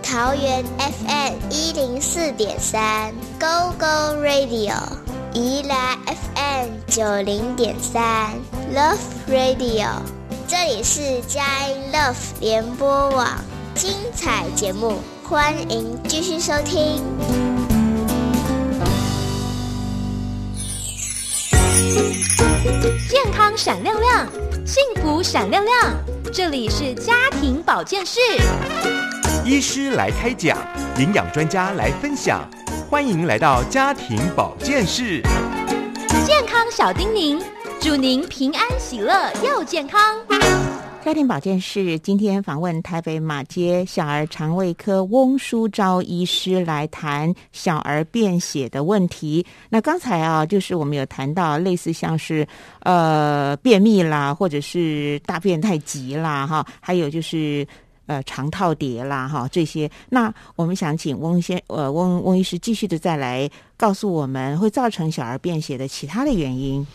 [0.01, 4.77] 桃园 FM 一零四点三，Go Go Radio；
[5.33, 8.31] 宜兰 FM 九零点三
[8.73, 9.89] ，Love Radio。
[10.47, 13.27] 这里是佳音 Love 联播网，
[13.75, 17.03] 精彩节目，欢迎继续收听。
[23.09, 24.29] 健康闪亮亮，
[24.65, 26.06] 幸福闪亮亮。
[26.37, 28.21] 这里是家庭保健室，
[29.43, 30.59] 医师来开讲，
[30.99, 32.47] 营养专家来分享，
[32.91, 35.23] 欢迎来到家庭保健室。
[36.27, 37.43] 健康小叮咛，
[37.81, 39.99] 祝您平安喜乐又健康。
[41.07, 49.47] 家庭保健室今天访问台北马街小儿肠胃科翁淑昭医师来谈小儿便血的问题。
[49.69, 52.45] 那刚才啊，就是我们有谈到类似像是
[52.81, 57.65] 呃便秘啦，或者是大便太急啦，哈，还有就是。
[58.09, 66.87] 呃，肠套叠啦，哈，这些，那我们想请翁先，呃，翁翁医师继续的再来告诉我们，会造成小儿便血的其他的原因。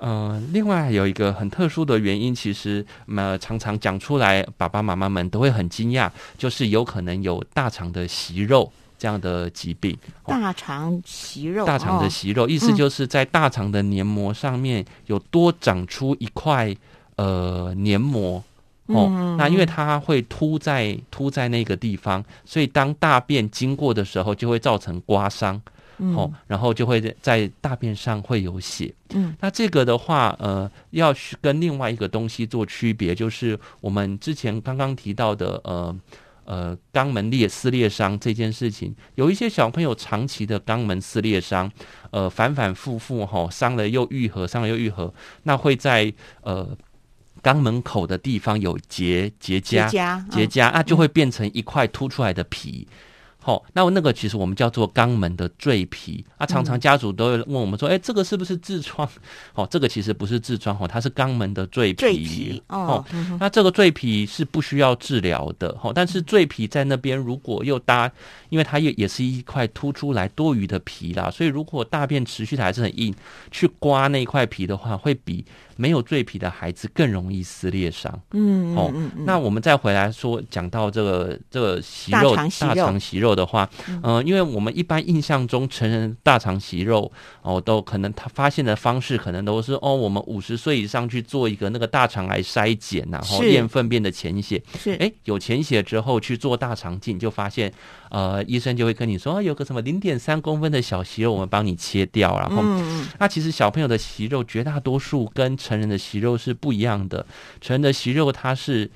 [0.00, 2.84] 呃，另外还有一个很特殊的原因，其实
[3.14, 9.94] 呃常常讲出来，爸爸妈妈们都会很惊讶，就是有可能有大肠的息肉这样的疾病。
[10.24, 16.74] 哦大肠息肉，大肠的哦息肉，意思就是在大肠的黏膜上面有多长出一块
[17.16, 18.42] 呃黏膜。
[18.86, 25.60] 哦，嗯那因为它会凸在凸在那个地方，所以当大便经过的时候，就会造成刮伤。
[26.00, 28.92] 嗯哦，然后就会在大便上会有血。
[29.14, 35.96] 嗯，那这个的话，呃，要去跟另外一个东西做区别，就是我们之前刚刚提到的，呃
[36.44, 41.70] 呃，肛门裂撕裂伤这件事情，有一些小朋友长期的肛门撕裂伤，
[42.10, 45.12] 呃，反反复复哈、伤了又愈合，伤了又愈合，
[45.44, 46.76] 那会在呃。
[47.42, 52.86] 肛门口的地方有结结痂，结痂结痂啊，就会变成一块凸出来的皮。
[53.42, 59.08] 好，那那个其实我们叫做肛门的赘皮啊，常常家属都会问我们说，哎，这个是不是痔疮？
[59.54, 62.62] 哦，这个其实不是痔疮，哦，它是肛门的赘赘皮皮。
[62.68, 63.04] 哦
[63.38, 68.10] 那这个赘皮是不需要治疗的，哦，但是赘皮在那边如果又搭，
[68.50, 73.14] 因为它也也是一块凸出来多余的皮啦，所以如果大便持续的还是很硬，
[73.50, 75.44] 去刮那一块皮的话，会比
[75.76, 78.12] 没有赘皮的孩子更容易撕裂伤。
[78.32, 83.68] 嗯哦嗯嗯，那我们再回来说，讲到这个这个息肉大肠息肉肉的话，
[84.02, 87.10] 呃，因为我们一般印象中成人大肠息肉
[87.42, 94.94] 哦，都可能他发现的方式可能都是哦，我们五十岁以上去做一个那个大肠癌筛检然后验粪便的潜血，是。
[94.96, 97.72] 哎，有潜血之后去做大肠镜，就发现
[98.10, 103.08] 呃，医生就会跟你说，哦、有个什么零点三公分的小息肉，我们帮你切掉，然后嗯嗯。
[103.18, 107.24] 那其实小朋友的息肉绝大多数跟成人的息肉是不一样的，
[107.60, 108.90] 成人的息肉它是。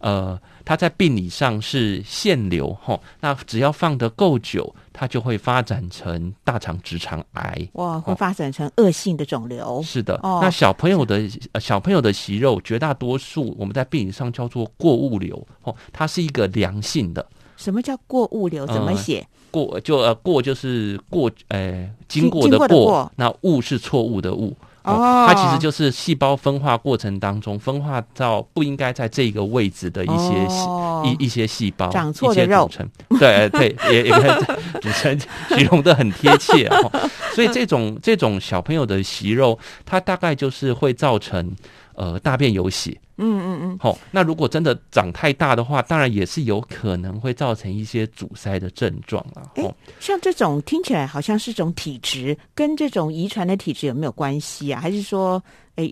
[0.00, 7.68] 呃，它在病理上是腺瘤吼，那只要放得够久，它就会发展成大肠直肠癌。
[7.74, 9.82] 哇，会发展成恶性的肿瘤。
[9.82, 18.66] 是的，哦那小朋友的、呃小朋友的息肉，绝大多数我们在病理上叫做过物瘤哦，它是一个良性的什么叫过物瘤？
[18.66, 19.26] 怎么呃写？
[19.50, 24.56] 过，就呃过就是过，呃经经过的经过的过那误是错误的误。
[24.82, 33.18] 哦它其实就是细胞分化过程当中分化到不应该在这个位置的一些细、哦一一些细胞，长错的肉一些组成。
[33.18, 34.30] 对 对，也也可以
[34.82, 37.08] 主持人形容的很贴切哦。
[37.34, 41.56] 所以这种这种小朋友的息肉，它大概就是会造成
[42.00, 42.98] 呃大便有血。
[43.22, 49.52] 嗯嗯嗯，好、那如果真的长太大的话，当然也是有可能会造成一些阻塞的症状了。
[49.56, 54.80] 哎哦，像这种听起来好像是种体质，跟这种遗传的体质有没有关系啊？
[54.80, 55.42] 还是说，
[55.76, 55.86] 哎，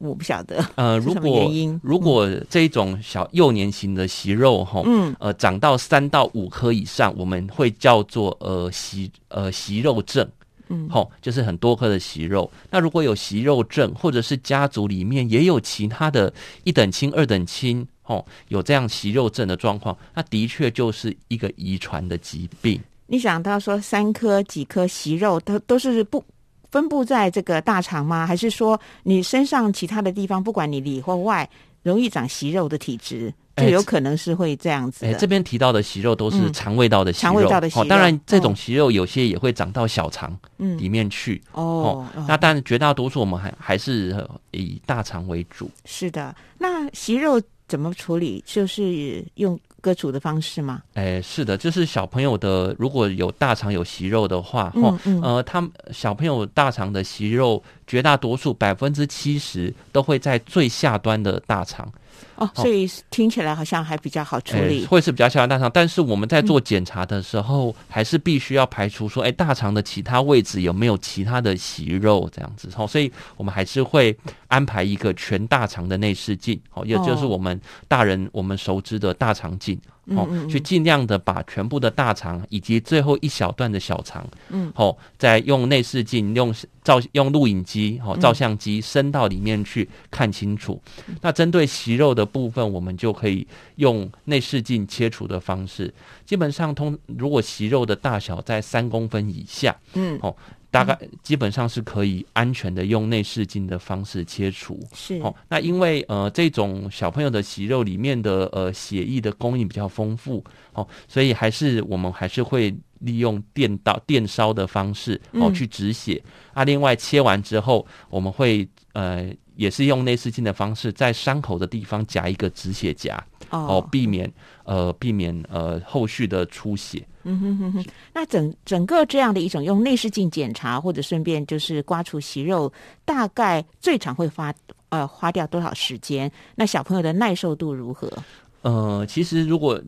[0.00, 0.66] 我不晓得。
[0.74, 1.48] 呃， 如果
[1.80, 10.28] 如果这种小幼年型的息肉哈，嗯呃，长到三到五颗以上，我们会叫做呃息呃息肉症。
[10.68, 12.50] 嗯吼、就是很多颗的息肉。
[12.70, 16.32] 那如果有息肉症，或者是家族里面也有其他的
[16.64, 22.80] 一等亲、二等亲，吼、有这样息肉症的状况，那的确就是一个遗传的疾病。
[23.06, 26.24] 你想到说三颗、几颗息肉，都都是不
[26.70, 28.26] 分布在这个大肠吗？
[28.26, 31.48] 还是说你身上其他的地方，不管你里或外，
[31.82, 35.18] 容易长息肉的体质，就哎有可能是会这样子哎、的？
[35.18, 41.40] 这边提到的息肉都是嗯肠胃道的息肉，肠胃道的息肉哦当然，这种哦息肉有些也会长到小肠嗯里面去。
[41.52, 45.70] 哦，哦那但绝大多数我们还还是呃以大肠为主。
[45.84, 46.34] 是的。
[46.58, 48.42] 那息肉怎么处理？
[48.46, 50.82] 就是用割除的方式吗？
[50.94, 61.90] 哎，是的，就是小朋友的如果有大肠有息肉的话，嗯吼、嗯呃，他们小朋友大肠的息肉，绝大多数百分之七十都会在最下端的大肠，
[62.36, 64.86] 哦，所以听起来好像还比较好处哎理。
[64.86, 65.70] 会是比较下端大肠。
[65.72, 72.68] 但是我们在做检查的时候，还是必须要排除说，哎，大肠的其他位置有没有其他的息肉这样子。
[72.76, 74.16] 哦，所以我们还是会
[74.48, 79.78] 安排一个全大肠的内视镜，哦，也就是哦我们大人我们熟知的大肠镜。
[80.08, 90.78] 哦去尽量的把全部的大肠以及最后一小段的小肠，嗯，哦，再用内视镜、用照、用录影机、哦嗯照相机伸到里面去看清楚。
[91.22, 95.92] 那针对息肉的部分，我们就可以用内视镜切除的方式。
[96.24, 100.34] 基本上通，如果息肉的大小在三公分以下，嗯，哦，
[100.70, 104.80] 大概基本上是可以安全的用内视镜的方式切除。
[104.92, 116.22] 是哦，那因为呃这种小朋友的息肉里面的呃血液的供应比较丰富哦，所以还是我们还是会利用电刀电烧的方式哦嗯去止血。
[116.52, 124.32] 啊，另外切完之后，我们会呃也是用内视镜的方式，在伤口的地方夹一个止血夹哦，避免
[124.64, 127.06] 呃避免呃后续的出血。
[127.22, 132.70] 嗯哼哼哼，那整整个这样的一种用内视镜检查，或者顺便就是刮除息肉，
[133.04, 134.52] 大概最长会花
[134.90, 136.30] 呃花掉多少时间？
[136.54, 138.12] 那小朋友的耐受度如何？
[138.60, 139.80] 呃，其实如果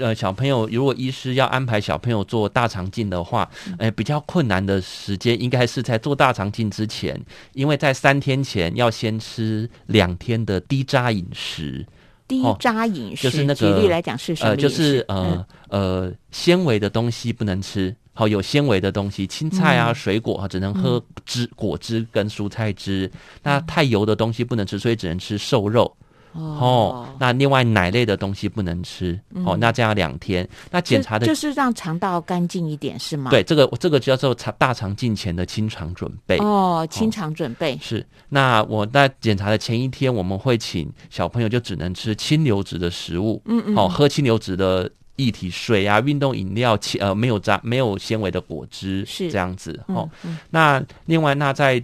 [0.00, 3.48] 呃小朋友如果医师要安排小朋友做大肠镜的话，
[3.78, 7.20] 呃，比较困难的时间应该是在做大肠镜之前，
[7.54, 11.86] 因为在三天前要先吃两天的低渣饮食，
[12.26, 17.94] 低哦渣饮食，就是那个举例来讲是什么呃，就是嗯呃、呃纤维的东西不能吃。
[18.12, 23.08] 好，有纤维的东西，青菜啊、嗯水果啊，只能喝汁、果汁跟蔬菜汁。
[23.44, 25.96] 那太油的东西不能吃，所以只能吃瘦肉。
[26.32, 33.30] 哦，那另外奶类的东西不能吃哦，那这样两天，那检查的就是让肠道干净一点是吗？
[33.30, 36.36] 对，这个这个叫做肠大肠镜前的清肠准备。
[36.38, 37.78] 哦，清肠准备。
[37.80, 38.06] 是。
[38.28, 49.30] 那我在检查的前一天，我们会请小朋友就只能吃清流质的食物，嗯嗯，哦，喝清流质的液体水啊，运动饮料，呃，没有渣没有纤维的果汁是。
[49.30, 50.08] 这样子哦。
[50.50, 51.82] 那另外那在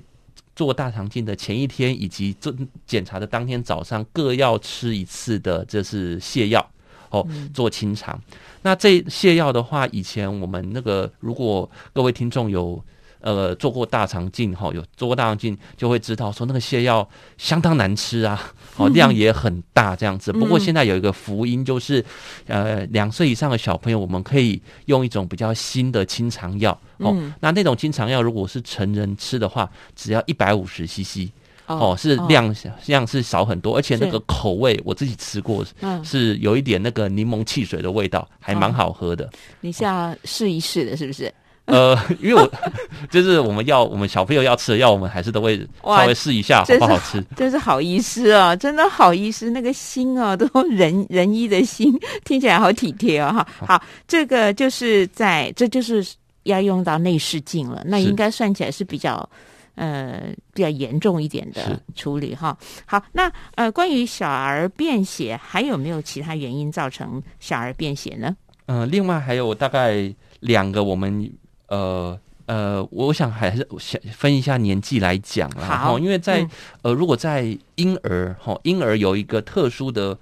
[0.54, 2.54] 做大肠镜的前一天以及做
[2.86, 6.70] 检查的当天早上各要吃一次的，这是泻药
[7.10, 8.20] 哦，做清肠。
[8.62, 12.82] 那这泻药的话，以前我们那个如果各位听众有。
[13.24, 17.08] 呃，做过大肠镜哈，有做过大肠镜就会知道说那个泻药
[17.38, 18.38] 相当难吃啊，
[18.76, 20.30] 哦 量也很大这样子。
[20.30, 22.04] 不过现在有一个福音就是，
[22.46, 27.16] 呃，两岁以上的小朋友我们可以用一种比较新的清肠药哦。
[27.40, 31.30] 那那种清肠药如果是成人吃的话，只要一百五十 CC
[31.66, 32.54] 哦，是量
[32.84, 35.64] 量是少很多，而且那个口味我自己吃过，
[36.04, 39.30] 是有一点那个柠檬汽水的味道，还蛮好喝的。
[39.62, 41.32] 你是要试一试的，是不是？
[41.74, 42.50] 呃，因为我
[43.10, 47.24] 就是我们要我们小朋友要吃的药，我们还是都会稍微试一下好不好吃。
[47.34, 51.90] 真是好医师啊，真的好医师，那个心啊，都仁仁医的心，
[52.22, 53.48] 听起来好体贴哦哈。
[53.66, 56.06] 好，这个就是在这就是
[56.42, 59.26] 要用到内视镜了，那应该算起来是比较
[59.74, 62.54] 呃比较严重一点的处理哈。
[62.84, 68.36] 好，那呃关于小儿便血，还有没有其他原因造成小儿便血呢？
[68.66, 71.32] 嗯，另外还有大概两个我们。
[71.74, 76.46] 呃呃，我想还是想分一下年纪来讲啦，好，因为在
[76.82, 80.16] 呃，如果在婴儿哈，婴儿有一个特殊的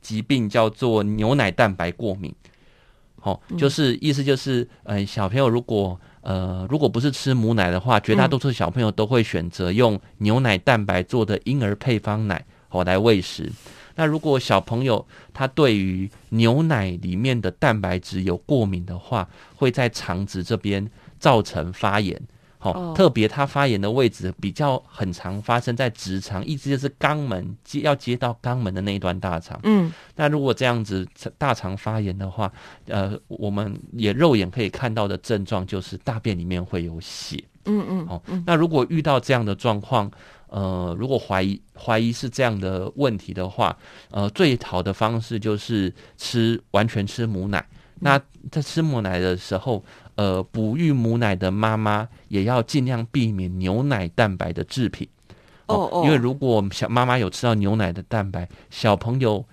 [0.00, 2.34] 疾病叫做牛奶蛋白过敏，
[3.20, 13.52] 好，就是意思就是，呃，小朋友如果呃，如果不是吃母奶的话，绝大多数小朋友都会选择用牛奶蛋白做的婴儿配方奶好来喂食。
[13.96, 20.88] 那如果小朋友他对于牛奶里面的蛋白质有过敏的话，会在肠子这边
[21.18, 22.20] 造成发炎。
[22.58, 29.60] 好，特别他发炎的位置比较很常发生在直肠，一直就是肛门接要接到肛门的那一段大肠。
[29.62, 31.06] 嗯，那如果这样子
[31.38, 32.50] 大肠发炎的话，
[32.86, 37.42] 呃，我们也肉眼可以看到的症状就是大便里面会有血。
[37.66, 40.10] 嗯嗯，好，那如果遇到这样的状况。
[40.48, 43.76] 呃，如果怀疑怀疑是这样的问题的话，
[44.10, 47.66] 呃，最好的方式就是吃完全吃母奶。
[48.00, 48.20] 那
[48.50, 49.82] 在吃母奶的时候，
[50.14, 55.08] 呃，哺育母奶的妈妈也要尽量避免牛奶蛋白的制品。
[55.66, 59.44] 哦哦，因为如果小妈妈有吃到牛奶的蛋白，小朋友，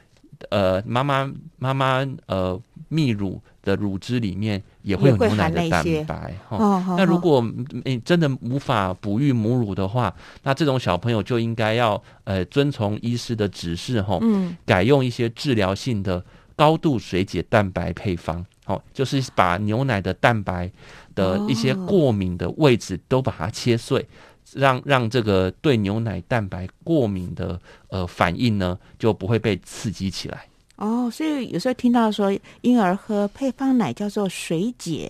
[0.50, 2.60] 呃，妈妈妈妈呃
[2.91, 3.41] 泌乳。
[3.64, 6.95] 的乳汁里面也会有牛奶的蛋白哈。
[6.97, 7.43] 那如果
[7.86, 14.20] 你真的无法哺育母乳的话，那这种小朋友就应该要呃遵从医师的指示哈，
[14.66, 16.24] 改用一些治疗性的
[16.55, 18.45] 高度水解蛋白配方。
[18.66, 20.72] 好，就是把牛奶的蛋白
[21.16, 24.05] 的一些过敏的位置都把它切碎，
[24.53, 30.45] 让让这个对牛奶蛋白过敏的呃反应呢就不会被刺激起来。
[30.84, 35.10] 哦，所以有时候听到说婴儿喝配方奶叫做水解，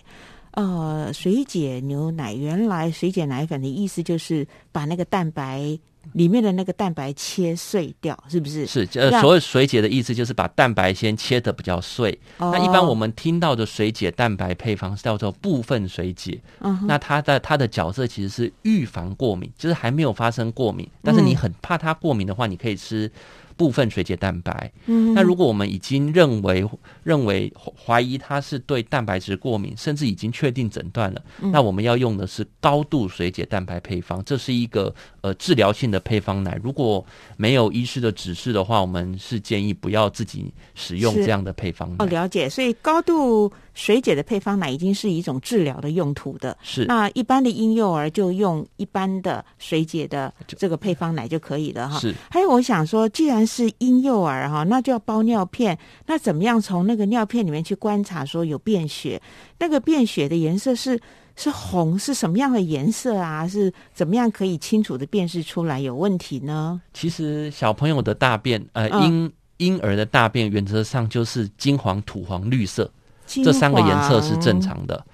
[0.52, 2.36] 呃，水解牛奶。
[2.36, 5.76] 原来水解奶粉的意思就是把那个蛋白
[6.12, 8.68] 里面的那个蛋白切碎掉，是不是？
[8.68, 12.16] 是，呃，所谓水解的意思就是把蛋白先切的比较碎。
[12.38, 16.40] 那一般我们听到的水解蛋白配方是叫做部分水解。
[16.60, 23.12] 嗯，那它的它的角色其实是预防过敏，就是还没有发生过敏，但是你很怕它过敏的话，你可以吃。
[23.56, 26.68] 部分水解蛋白，嗯，那如果我们已经认为
[27.04, 27.52] 认为
[27.86, 36.60] 怀疑他是对蛋白质过敏，甚至已经确定诊断了，那我们要用的是高度水解蛋白配方，这是一个呃治疗性的配方奶。
[36.64, 37.06] 如果
[37.38, 41.94] 没有医师的指示的话，我们是建议不要自己使用这样的配方。
[42.00, 42.50] 哦，了解。
[42.50, 46.58] 所以高度水解的配方奶已经是一种治疗的用途的。
[46.62, 46.86] 是。
[46.86, 52.00] 那一般的婴幼儿就用一般的水解的这个配方奶就可以了哈。
[52.00, 52.14] 是。
[52.30, 55.78] 还有我想说，既然是婴幼儿哈，那就要包尿片。
[56.06, 59.22] 那怎么样从那个尿片里面去观察说有便血？
[59.60, 61.00] 那个便血的颜色是
[61.36, 63.48] 是红，是什么样的颜色啊？
[63.48, 66.82] 是怎么样可以清楚的辨识出来有问题呢？
[66.94, 72.92] 其实小朋友的大便，呃，婴婴儿的大便原则上就是金黄、土黄、绿色，
[73.26, 75.06] 这三个颜色是正常的。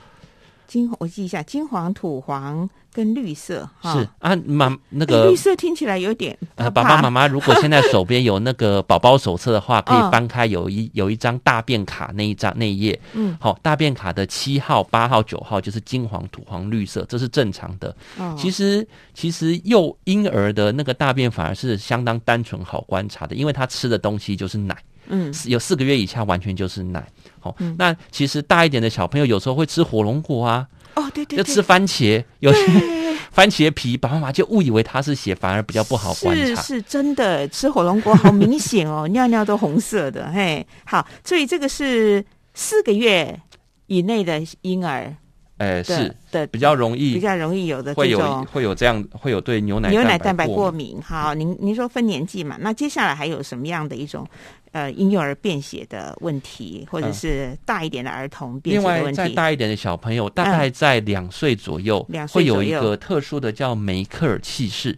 [0.69, 3.91] 金我记一下，金黄、土黄跟绿色哈。
[3.93, 17.89] 是啊，妈那哎个绿色听起来有点呃，爸爸妈妈如果现在手边有那个宝宝手册的话， 可嗯以翻开有一有一张大便卡那一张那一页，嗯，好、大便卡的七号、八号、九号就是金黄、土黄、绿色，这是正常的。
[18.19, 27.07] 哦其实其实幼婴儿的那个大便反而是相当单纯好观察的，因为他吃的东西就是奶，嗯有四个月以下完全就是奶。
[27.39, 27.75] 好、嗯。
[27.77, 32.59] 那其实大一点的小朋友有时候会吃火龙果啊，哦对对对，就吃番茄，有些
[33.31, 36.61] 番茄皮，爸爸妈妈就误以为它是血，反而比较不好观察。
[36.61, 43.39] 是是真的，吃火龙果好明显哦， 尿尿都红色的，嘿，好，所以这个是四个月
[43.87, 45.15] 以内的婴儿
[45.57, 50.97] 哎，的是的比较容易比较容易有的会有会有这样会有对牛奶牛奶蛋白过过敏。
[51.01, 54.25] 好，您您说分年纪嘛，那接下来还有什么样的一种
[54.71, 59.17] 呃婴幼儿便血的问题，或者嗯是大一点的儿童便，血的问题？
[59.17, 64.97] 再大一点的小朋友，大概在两岁左右，两岁会有一个特殊的叫梅克尔气室。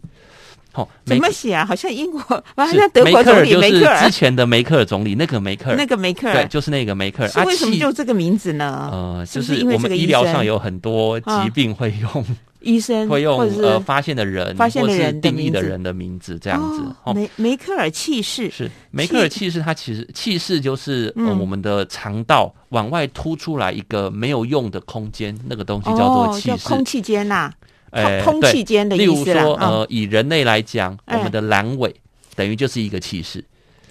[0.74, 1.65] 好、怎么写啊？
[1.65, 2.22] 好像英国，
[2.55, 7.30] 好像德国总理克尔就是梅克尔之，前的梅克尔总理，那个梅克尔，那个梅克对，尔，就是那个梅克尔。
[7.32, 8.89] 啊为什么气就这个名字呢？
[8.89, 12.26] 呃，就是我们医疗上有很多啊疾病会用
[12.62, 16.82] 医生会用呃发现的人发现的或是人定义的人的名字这样子。
[17.03, 26.47] 哦梅梅克尔气室是梅克尔气室，它其实气室就是、呃、嗯我们的肠道往外凸出来一个没有用的空间，那个东西叫做哦，气室。
[26.49, 27.51] 叫空气间呐，
[27.89, 29.43] 哎空空气间的对例如意思啦。
[29.43, 31.93] 说，嗯呃，以人类来讲，哎我们的阑尾
[32.36, 33.43] 等于就是一个气室。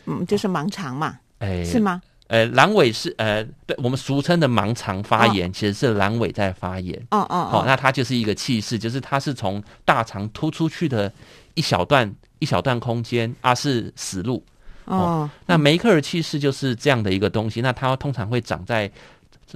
[0.06, 1.78] 嗯，就是盲肠嘛，哎，是？
[1.80, 2.00] 吗？
[2.30, 6.96] 呃，阑尾是呃，对我们俗称的盲肠发炎，其实是阑尾在发炎。
[7.10, 11.12] 哦哦好、哦，那它就是一个气室，就是它是从大肠突出去的
[11.54, 14.44] 一小段一小段空间，啊是死路。
[14.84, 18.88] 哦，那梅克尔气室就是这样的一个东西，那它通常会长在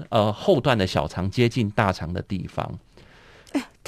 [0.09, 2.69] 呃后段的小肠接近大肠的地方。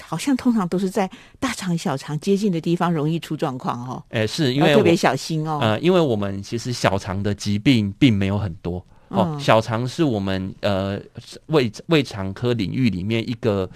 [0.03, 1.11] 好像通常都是在
[1.41, 5.59] 大肠小肠接近的地方容易出状况哦，哎、是因为特别小心哦。
[5.61, 8.85] 呃，因为我们其实小肠的疾病并没有很多。
[9.09, 11.01] 哦，嗯小肠是我们呃
[11.47, 13.69] 胃胃肠科领域里面一个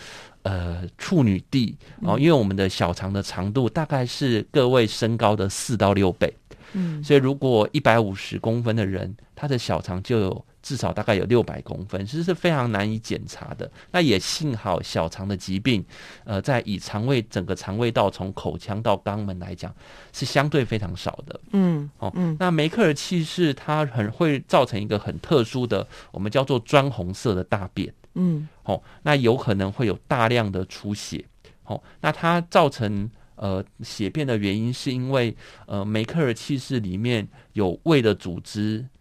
[0.43, 6.33] 呃处女地哦，嗯因为我们的小肠的长度大概是各位身高的四到六倍，
[6.73, 13.69] 嗯，所以如果一百五十公分的人，他的小肠就有至少大概有六百公分，其实是非常难以检查的。
[13.91, 15.85] 那也幸好小肠的疾病，
[16.23, 19.75] 呃，在以肠胃整个肠胃道从口腔到肛门来讲，
[20.13, 21.41] 是相对非常少的。
[21.51, 27.93] 嗯哦，嗯那梅克尔气室它很会造成一个很特殊的，我们叫做砖红色的大便。
[28.15, 31.25] 嗯哦，那有可能会有大量的出血。
[31.65, 39.00] 哦，那它造成呃血便的原因，是因为呃梅克尔气室里面有胃的组织，哦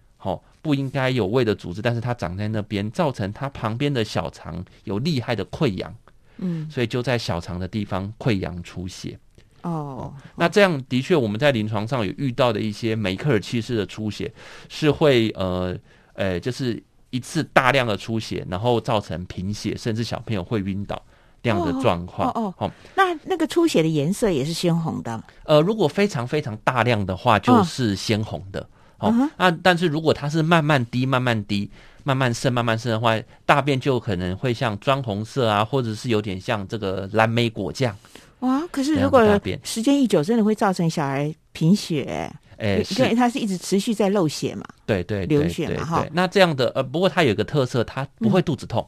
[0.61, 5.93] 不应该有胃的组织，但是它长在那边，造成它旁边的小肠有厉害的溃疡，
[6.37, 9.17] 嗯所以就在小肠的地方溃疡出血。
[9.61, 14.31] 哦，那这样的确，我们在临床上有遇到的一些梅克尔气室的出血，
[14.69, 15.77] 是会呃
[16.13, 21.01] 呃，就是一次大量的出血，然后造成贫血，甚至小朋友会晕倒
[21.43, 22.29] 这样的状况。
[22.31, 25.21] 哦哦那那个出血的颜色也是鲜红的。
[25.43, 28.65] 呃，如果非常非常大量的话，就是鲜红的。
[28.99, 31.69] 哦那但是如果它是慢慢滴、慢慢滴、
[32.03, 37.95] 慢慢渗、慢慢渗的话，大便就可能会像砖红色啊，或者是有点像这个蓝莓果酱。
[38.39, 39.21] 哇，可是如果
[39.63, 44.63] 时间一久，真的会造成小孩贫血，诶，因是为它是一直持续在漏血嘛。
[44.85, 46.05] 对对流血嘛哈。
[46.11, 48.87] 那这样的呃，不过它有一个特色，它不会肚子痛。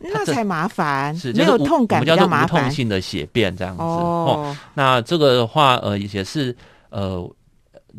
[0.00, 2.68] 那才麻烦是，没有痛感比我们叫做无较痛。
[2.68, 3.82] 性的血便这样子。
[3.84, 6.52] 哦，那这个的话，呃，也是
[6.90, 7.30] 呃，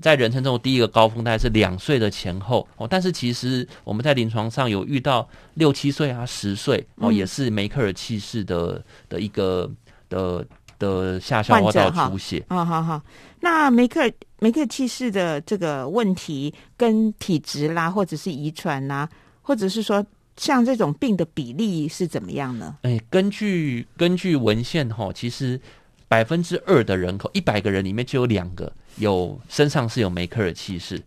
[0.01, 2.87] 在人生中第一个高峰大概是两岁的前后哦。
[2.89, 9.69] 但是其实我们在临床上有遇到六七岁啊、十岁哦，嗯也是梅克尔气室的的一个
[10.09, 10.45] 的
[10.77, 12.45] 的下消化道出血。
[12.49, 13.01] 好好好。
[13.41, 19.09] 那梅克尔梅克尔气室的这个问题跟体质啦，或者是遗传啦，
[19.41, 20.05] 或者是说
[20.37, 22.77] 像这种病的比例是怎么样呢？
[22.83, 25.59] 哎，根据根据文献哈，其实
[26.07, 30.97] 百分之二的人口，一百个人里面就有两个有身上是有梅克尔气势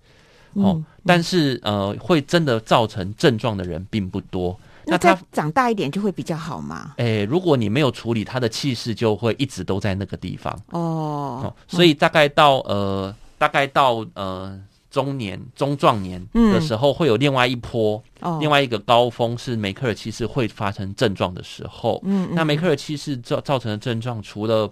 [0.55, 4.59] 哦，嗯但是呃，会真的造成症状的人并不多。
[4.84, 6.95] 那他长大一点就会比较好嘛？
[6.97, 14.59] 哎，如果你没有处理，他的气势就会一直都在那个地方哦哦，，所以大概到呃，大概到呃
[14.93, 21.99] 中年、中壮年的时候，会有另外一波，哦，另外一个高峰是梅克尔气室会发生症状的时候。
[22.05, 24.70] 嗯，嗯那梅克尔气室造造成的症状，除了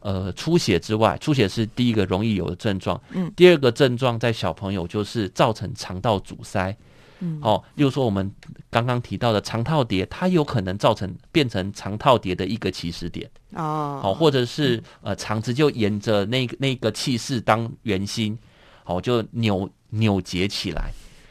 [0.00, 2.98] 呃出血之外，出血是第一个容易有的症状。
[3.10, 6.74] 嗯，第二个症状在小朋友就是造成肠道阻塞。
[7.20, 7.38] 嗯。
[7.42, 8.32] 哦，例如说我们
[8.70, 18.38] 刚刚提到的肠套叠，它有可能造成变成肠套叠的一个起始点，哦，好、或者是呃肠子就沿着那个那个气室当圆心，
[18.88, 20.90] 哦，就扭扭结起来。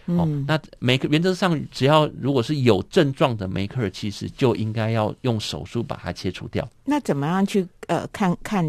[0.09, 6.65] 哦，嗯那每个原则上，只要如果是有症状的梅克尔气室，就应该要用手术把它切除掉。
[6.85, 8.65] 那怎么样去呃看看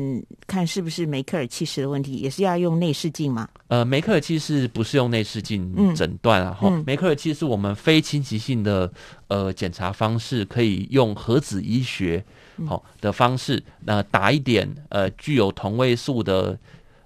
[0.49, 3.49] 看是不是梅克尔气室的问题，也是要用内视镜吗？
[3.69, 8.93] 呃，梅克尔气室不是用内视镜嗯诊断啊，哈、嗯梅克尔气是我们非侵袭性的
[9.29, 12.25] 呃检查方式，可以用核子医学
[12.57, 16.59] 嗯好、的方式，那、打一点呃具有同位素的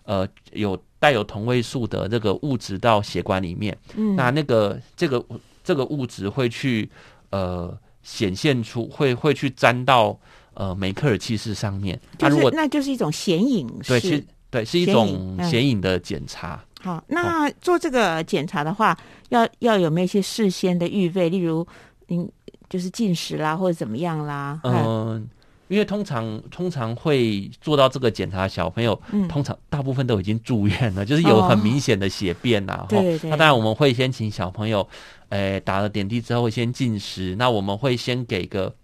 [0.04, 5.20] 呃有带有同位素的这个物质到血管里面，嗯那那个这个
[5.64, 6.88] 这个物质会去
[7.30, 10.16] 呃显现出会会去沾到
[10.54, 16.62] 呃梅克尔气室上面，它、就是如果那就是一种显影对，式其实对是一种嗯显影的检查。
[16.80, 18.96] 好，那做这个检查的话，
[19.30, 21.28] 要要有没有一些事先的预备？
[21.28, 21.66] 例如，
[22.10, 22.30] 嗯，
[22.68, 24.60] 就是进食啦，或者怎么样啦？
[24.62, 25.28] 嗯、
[25.72, 29.26] 因为通常通常会做到这个检查，小朋友、嗯。
[29.26, 32.88] 通常大部分都已经住院了，就是有很明显的血便呐、 吼。
[32.90, 33.18] 对对。
[33.20, 34.86] 对那当然我们会先请小朋友，
[35.30, 38.74] 诶、打了点滴之后先进食，那我们会先给个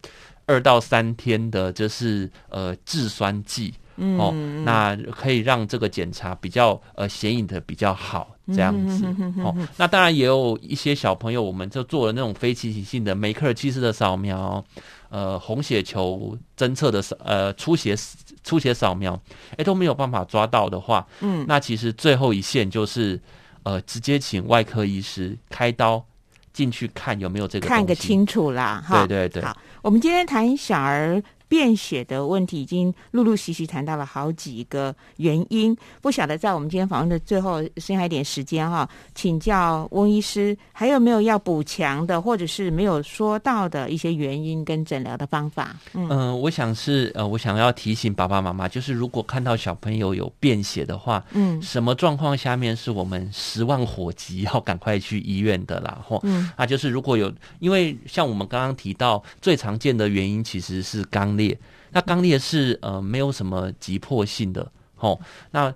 [0.46, 3.74] 二到三天的，就是呃制酸剂。
[4.00, 4.32] 嗯哦，
[4.64, 9.04] 那可以让这个检查比较呃显影的比较好，这样子。
[9.42, 14.64] 哦，那当然也有一些小朋友，我们就做了那种非侵袭性的梅克尔气室的扫描，
[15.10, 17.96] 呃，红血球侦测的扫呃出血
[18.44, 19.18] 出血扫描，
[19.56, 21.44] 哎都没有办法抓到的话，嗯。
[21.48, 23.18] 那其实最后一线就是
[23.62, 26.04] 呃直接请外科医师开刀
[26.52, 29.06] 进去看有没有这个看个清楚啦，哈。
[29.06, 29.42] 对对对。
[29.42, 35.76] 好，我们今天谈小儿便血的问题，已经陆陆续续谈到了好几个原因。
[36.00, 45.76] 不晓得在我们今天访问的最后剩下一点时间哈，请教翁医师，还有没有要补强的，或者是没有说到的一些原因跟诊疗的方法？
[45.94, 55.98] 嗯嗯、我想是呃，我想要提醒爸爸妈妈，就是如果看到小朋友有便血的话，嗯什么状况下面是我们十万火急要赶快去医院的啦？
[56.06, 61.58] 吼，嗯啊，就是如果有，因为像我们刚刚提到，最常见的原因其实是肛裂，
[61.92, 65.18] 那肛裂是呃没有什么急迫性的，吼，
[65.52, 65.72] 那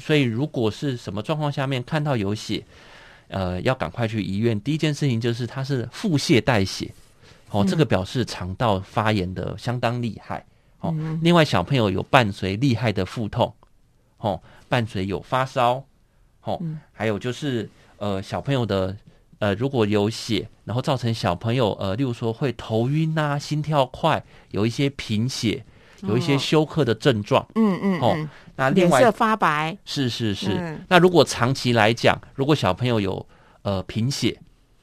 [0.00, 2.64] 所以如果是什么状况下面看到有血，
[3.28, 4.58] 呃，要赶快去医院。
[4.60, 6.90] 第一件事情就是它是腹泻带血，
[7.50, 10.46] 哦，这个表示肠道发炎的相当厉害。
[10.80, 13.52] 哦，另外小朋友有伴随厉害的腹痛，
[14.18, 15.82] 哦，伴随有发烧，
[16.42, 16.60] 哦，
[16.92, 18.94] 还有就是呃小朋友的
[19.38, 25.64] 呃如果有血，然后造成小朋友呃，例如说会头晕啊、心跳快，有一些贫血，
[26.02, 27.46] 有一些哦休克的症状。
[27.54, 30.50] 嗯嗯哦嗯，那另外脸色发白，是是是。
[30.58, 33.26] 嗯那如果长期来讲，如果小朋友有
[33.62, 34.38] 呃贫血，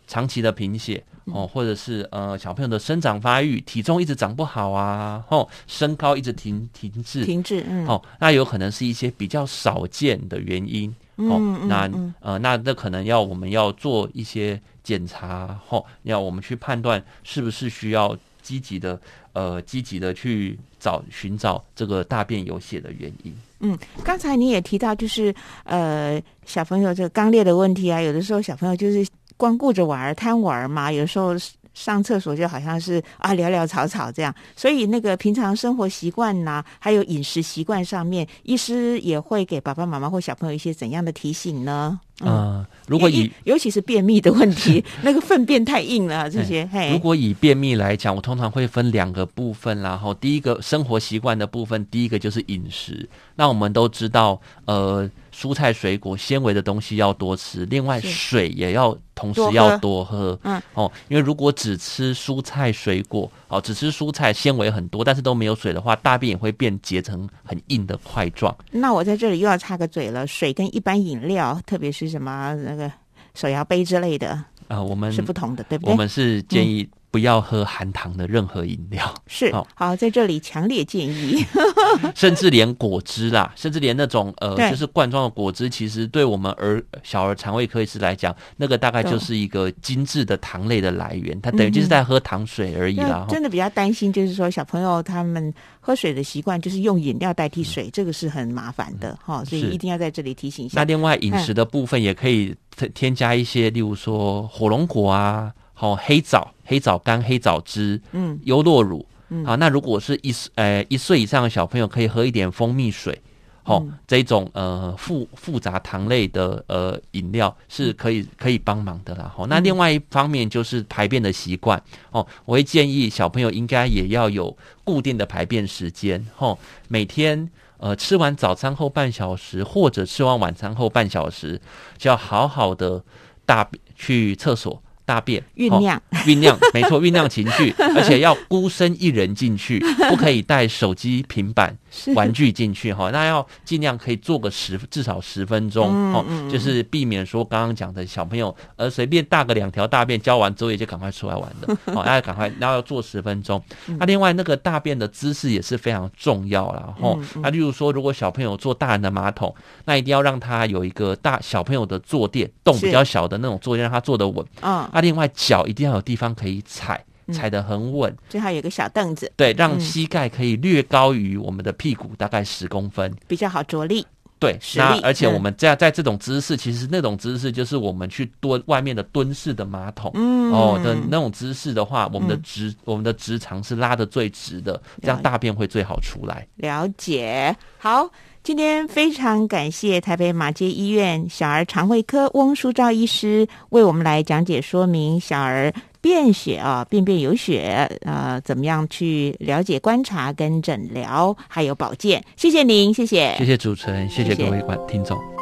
[0.07, 10.93] 长期的贫血嗯哦，或者是呃小朋友的生长发育，体重一直长不好啊，哦，身高一直停停滞，停滞，嗯，哦，那有可能是一些比较少见的原因。
[11.29, 18.99] 哦，嗯嗯那那那可能要我们要做一些检查，哦，要我们去判断是不是需要积极的
[19.33, 23.33] 呃积极的去找寻找这个大便有血的原因。
[23.59, 25.33] 嗯，刚才你也提到，就是
[25.65, 29.07] 呃，小朋友这个肛裂的问题啊，有的时候小朋友就是
[29.37, 31.35] 光顾着玩儿贪玩儿嘛，有时候
[31.73, 41.99] 上厕所就好像是啊潦潦草草这样，所以那个平常生活习惯呐、还有饮食习惯上面，医师也会给爸爸妈妈或小朋友一些怎样的提醒呢？
[42.23, 49.91] 嗯、如果以尤尤其是便秘的问题， 那个粪便太硬了，这些嘿，如果以便秘来讲，我通常会分两个部分啦。
[49.91, 53.07] 然后第一个生活习惯的部分，第一个就是饮食。
[53.35, 60.39] 那我们都知道，呃，蔬菜水果纤维的东西要多吃，另外水也要同时要多喝。
[60.43, 68.55] 嗯，哦，因为如果只吃蔬菜水果，哦，只吃蔬菜纤维很多，但是都没有水的话，大便也会变结成很硬的块状。
[68.71, 72.91] 那我在这里又要插个嘴了，水跟一般饮料，特别是什么那个
[73.33, 75.91] 手摇杯之类的，啊、我们是不同的，对不对？
[75.91, 79.13] 我们是建议不要喝含糖的任何饮料。
[79.27, 81.45] 是好好，在这里强烈建议，
[82.15, 93.25] 甚至连果汁啦，甚至连那种呃，就是罐装的果汁，其实对我们儿小儿肠胃科医师来讲，那个大概就是一个精致的糖类的来源，它等于就是在喝糖水而已啦。
[93.29, 100.79] 真的比较担心，就是说小朋友他们喝水的习惯就是用饮料代替水，这个是很麻烦的哈，所以一定要在这里提醒一下。
[100.79, 105.51] 那另外饮食的部分也可以添添加一些，例如说火龙果啊，
[105.81, 109.03] 好、黑枣、黑枣干、黑枣汁、嗯优酪乳。
[109.29, 113.19] 嗯好，那如果是一岁呃一岁以上的小朋友，可以喝一点蜂蜜水。
[113.63, 119.33] 哦，这种呃复复杂糖类的呃饮料是可以可以帮忙的啦。
[119.35, 126.23] 哦，那另外一方面就是排便的习惯哦，我会建议小朋友应该也要有固定的排便时间。
[126.37, 126.55] 哦，
[126.89, 131.59] 每天呃吃完早餐后半小时，或者吃完晚餐后半小时，
[131.97, 133.03] 就要好好的
[133.47, 134.83] 大去厕所。
[135.11, 141.75] 大便酝酿，酝酿，没错，酝酿情绪， 而且要孤身一人进去，不可以带手机、平板、
[142.15, 143.09] 玩具进去哈。
[143.11, 153.61] 那要尽量可以做个十至少十分钟哦，就是避免说刚刚讲的小朋友呃随便大个两条大便，交完作业就赶快出来玩的， 哦，大家赶快，然后要做十分钟。
[153.99, 157.17] 那另外那个大便的姿势也是非常重要了哈。
[157.41, 159.53] 那例如说，如果小朋友坐大人的马桶，
[159.85, 164.89] 那一定要让他有一个大小朋友的坐垫，洞比较小的那种坐垫，让他坐得稳啊。
[165.01, 168.15] 另外，脚一定要有地方可以踩，踩得很稳。
[168.29, 174.05] 最好有个小凳子，对，让膝盖可以略高于我们的屁股，大概十公分，比较好着力。
[174.39, 180.11] 对，那而且我们在在这种姿势，其实那种姿势就是我们去蹲外面的蹲式的马桶，
[180.51, 186.47] 哦的那种姿势的话，我们的直我们的直肠是拉的最直的，这样大便会最好出来。
[186.55, 188.09] 了解，好。
[188.43, 195.71] 今天非常感谢台北马街医院小儿肠胃科翁淑照医师为我们来讲解说明小儿
[196.01, 205.40] 便血啊便便有血啊怎么样去了解观察跟诊疗还有保健，谢谢您，谢谢，谢谢主持人，谢谢各位观听众。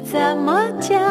[0.00, 1.07] 怎么讲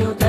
[0.00, 0.27] 我所